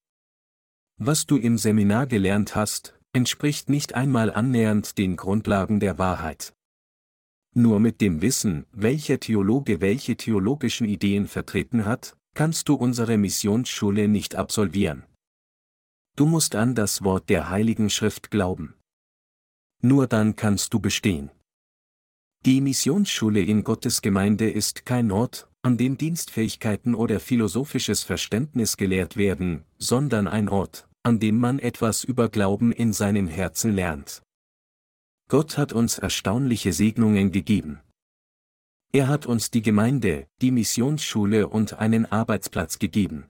Was 0.97 1.27
du 1.27 1.37
im 1.37 1.59
Seminar 1.59 2.09
gelernt 2.09 2.57
hast, 2.57 2.99
entspricht 3.13 3.71
nicht 3.71 3.95
einmal 3.95 4.33
annähernd 4.33 4.99
den 4.99 5.15
Grundlagen 5.15 5.79
der 5.79 5.97
Wahrheit. 5.97 6.55
Nur 7.55 7.79
mit 7.79 8.01
dem 8.01 8.21
Wissen, 8.21 8.67
welcher 8.73 9.21
Theologe 9.21 9.81
welche 9.81 10.17
theologischen 10.17 10.89
Ideen 10.89 11.29
vertreten 11.29 11.87
hat, 11.87 12.17
kannst 12.35 12.69
du 12.69 12.75
unsere 12.75 13.19
Missionsschule 13.19 14.09
nicht 14.09 14.35
absolvieren. 14.35 15.05
Du 16.17 16.27
musst 16.27 16.57
an 16.57 16.75
das 16.75 17.05
Wort 17.05 17.29
der 17.29 17.49
Heiligen 17.49 17.91
Schrift 17.91 18.33
glauben. 18.33 18.75
Nur 19.83 20.09
dann 20.09 20.35
kannst 20.35 20.75
du 20.75 20.81
bestehen. 20.81 21.31
Die 22.45 22.61
Missionsschule 22.61 23.41
in 23.41 23.63
Gottes 23.63 24.03
Gemeinde 24.03 24.51
ist 24.51 24.85
kein 24.85 25.13
Ort, 25.13 25.49
an 25.63 25.77
dem 25.77 25.97
Dienstfähigkeiten 25.97 26.97
oder 26.97 27.21
philosophisches 27.21 28.03
Verständnis 28.03 28.77
gelehrt 28.77 29.17
werden, 29.17 29.63
sondern 29.79 30.27
ein 30.27 30.49
Ort, 30.49 30.89
an 31.05 31.21
dem 31.21 31.39
man 31.39 31.61
etwas 31.61 32.03
über 32.03 32.29
Glauben 32.29 32.73
in 32.73 32.93
seinem 32.93 33.29
Herzen 33.29 33.73
lernt. 33.73 34.23
Gott 35.29 35.57
hat 35.57 35.73
uns 35.73 35.99
erstaunliche 35.99 36.73
Segnungen 36.73 37.31
gegeben. 37.31 37.79
Er 38.93 39.07
hat 39.07 39.25
uns 39.25 39.53
die 39.53 39.63
Gemeinde, 39.63 40.27
die 40.41 40.51
Missionsschule 40.51 41.47
und 41.47 41.75
einen 41.75 42.07
Arbeitsplatz 42.07 42.81
gegeben. 42.81 43.25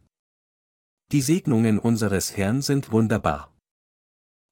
Die 1.13 1.21
Segnungen 1.21 1.79
unseres 1.79 2.35
Herrn 2.39 2.63
sind 2.63 2.93
wunderbar. 2.93 3.55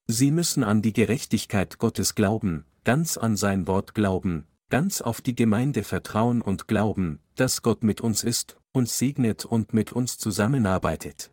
Sie 0.06 0.30
müssen 0.30 0.64
an 0.64 0.82
die 0.82 0.92
Gerechtigkeit 0.92 1.78
Gottes 1.78 2.14
glauben, 2.14 2.66
ganz 2.84 3.16
an 3.16 3.36
sein 3.36 3.66
Wort 3.66 3.94
glauben, 3.94 4.46
ganz 4.70 5.00
auf 5.00 5.20
die 5.20 5.34
Gemeinde 5.34 5.84
vertrauen 5.84 6.40
und 6.40 6.68
glauben, 6.68 7.20
dass 7.34 7.62
Gott 7.62 7.82
mit 7.82 8.00
uns 8.00 8.24
ist, 8.24 8.56
uns 8.72 8.98
segnet 8.98 9.44
und 9.44 9.74
mit 9.74 9.92
uns 9.92 10.16
zusammenarbeitet. 10.16 11.30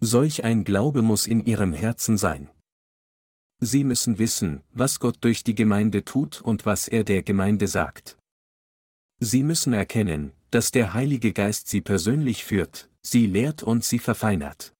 Solch 0.00 0.44
ein 0.44 0.64
Glaube 0.64 1.02
muss 1.02 1.26
in 1.26 1.44
ihrem 1.44 1.72
Herzen 1.72 2.16
sein. 2.16 2.48
Sie 3.60 3.82
müssen 3.82 4.18
wissen, 4.18 4.62
was 4.72 5.00
Gott 5.00 5.18
durch 5.20 5.42
die 5.42 5.56
Gemeinde 5.56 6.04
tut 6.04 6.40
und 6.40 6.64
was 6.64 6.86
er 6.86 7.02
der 7.02 7.22
Gemeinde 7.22 7.66
sagt. 7.66 8.16
Sie 9.18 9.42
müssen 9.42 9.72
erkennen, 9.72 10.32
dass 10.52 10.70
der 10.70 10.94
Heilige 10.94 11.32
Geist 11.32 11.66
sie 11.66 11.80
persönlich 11.80 12.44
führt, 12.44 12.88
sie 13.02 13.26
lehrt 13.26 13.64
und 13.64 13.84
sie 13.84 13.98
verfeinert. 13.98 14.74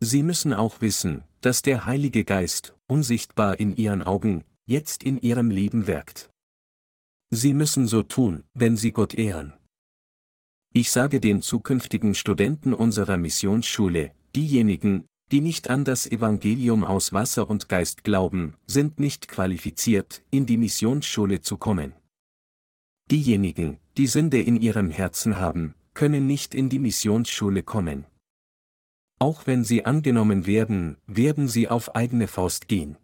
Sie 0.00 0.22
müssen 0.22 0.54
auch 0.54 0.80
wissen, 0.80 1.24
dass 1.42 1.60
der 1.60 1.84
Heilige 1.84 2.24
Geist, 2.24 2.74
unsichtbar 2.86 3.60
in 3.60 3.76
ihren 3.76 4.02
Augen, 4.02 4.44
jetzt 4.64 5.02
in 5.02 5.20
ihrem 5.20 5.50
Leben 5.50 5.86
wirkt. 5.86 6.30
Sie 7.34 7.52
müssen 7.52 7.88
so 7.88 8.04
tun, 8.04 8.44
wenn 8.54 8.76
sie 8.76 8.92
Gott 8.92 9.12
ehren. 9.12 9.54
Ich 10.72 10.92
sage 10.92 11.18
den 11.18 11.42
zukünftigen 11.42 12.14
Studenten 12.14 12.72
unserer 12.72 13.16
Missionsschule, 13.16 14.12
diejenigen, 14.36 15.06
die 15.32 15.40
nicht 15.40 15.68
an 15.68 15.84
das 15.84 16.06
Evangelium 16.06 16.84
aus 16.84 17.12
Wasser 17.12 17.50
und 17.50 17.68
Geist 17.68 18.04
glauben, 18.04 18.54
sind 18.68 19.00
nicht 19.00 19.26
qualifiziert, 19.26 20.22
in 20.30 20.46
die 20.46 20.56
Missionsschule 20.56 21.40
zu 21.40 21.56
kommen. 21.56 21.92
Diejenigen, 23.10 23.78
die 23.96 24.06
Sünde 24.06 24.40
in 24.40 24.54
ihrem 24.54 24.90
Herzen 24.90 25.36
haben, 25.36 25.74
können 25.92 26.28
nicht 26.28 26.54
in 26.54 26.68
die 26.68 26.78
Missionsschule 26.78 27.64
kommen. 27.64 28.06
Auch 29.18 29.48
wenn 29.48 29.64
sie 29.64 29.84
angenommen 29.84 30.46
werden, 30.46 30.98
werden 31.08 31.48
sie 31.48 31.68
auf 31.68 31.96
eigene 31.96 32.28
Faust 32.28 32.68
gehen. 32.68 32.96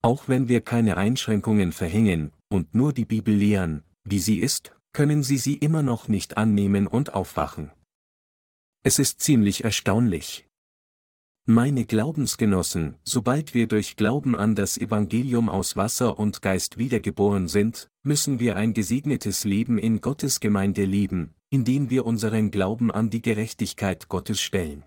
Auch 0.00 0.28
wenn 0.28 0.48
wir 0.48 0.62
keine 0.62 0.96
Einschränkungen 0.96 1.72
verhängen 1.72 2.32
und 2.48 2.74
nur 2.74 2.92
die 2.92 3.04
Bibel 3.04 3.34
lehren, 3.34 3.82
wie 4.04 4.18
sie 4.18 4.38
ist, 4.38 4.74
können 4.92 5.22
sie 5.22 5.38
sie 5.38 5.54
immer 5.54 5.82
noch 5.82 6.08
nicht 6.08 6.36
annehmen 6.36 6.86
und 6.86 7.14
aufwachen. 7.14 7.70
Es 8.82 8.98
ist 8.98 9.20
ziemlich 9.20 9.64
erstaunlich. 9.64 10.48
Meine 11.50 11.86
Glaubensgenossen, 11.86 12.96
sobald 13.04 13.54
wir 13.54 13.68
durch 13.68 13.96
Glauben 13.96 14.36
an 14.36 14.54
das 14.54 14.76
Evangelium 14.76 15.48
aus 15.48 15.76
Wasser 15.76 16.18
und 16.18 16.42
Geist 16.42 16.76
wiedergeboren 16.76 17.48
sind, 17.48 17.88
müssen 18.02 18.38
wir 18.38 18.56
ein 18.56 18.74
gesegnetes 18.74 19.44
Leben 19.44 19.78
in 19.78 20.02
Gottes 20.02 20.40
Gemeinde 20.40 20.84
leben, 20.84 21.34
indem 21.48 21.88
wir 21.88 22.04
unseren 22.04 22.50
Glauben 22.50 22.90
an 22.90 23.08
die 23.08 23.22
Gerechtigkeit 23.22 24.08
Gottes 24.08 24.42
stellen. 24.42 24.84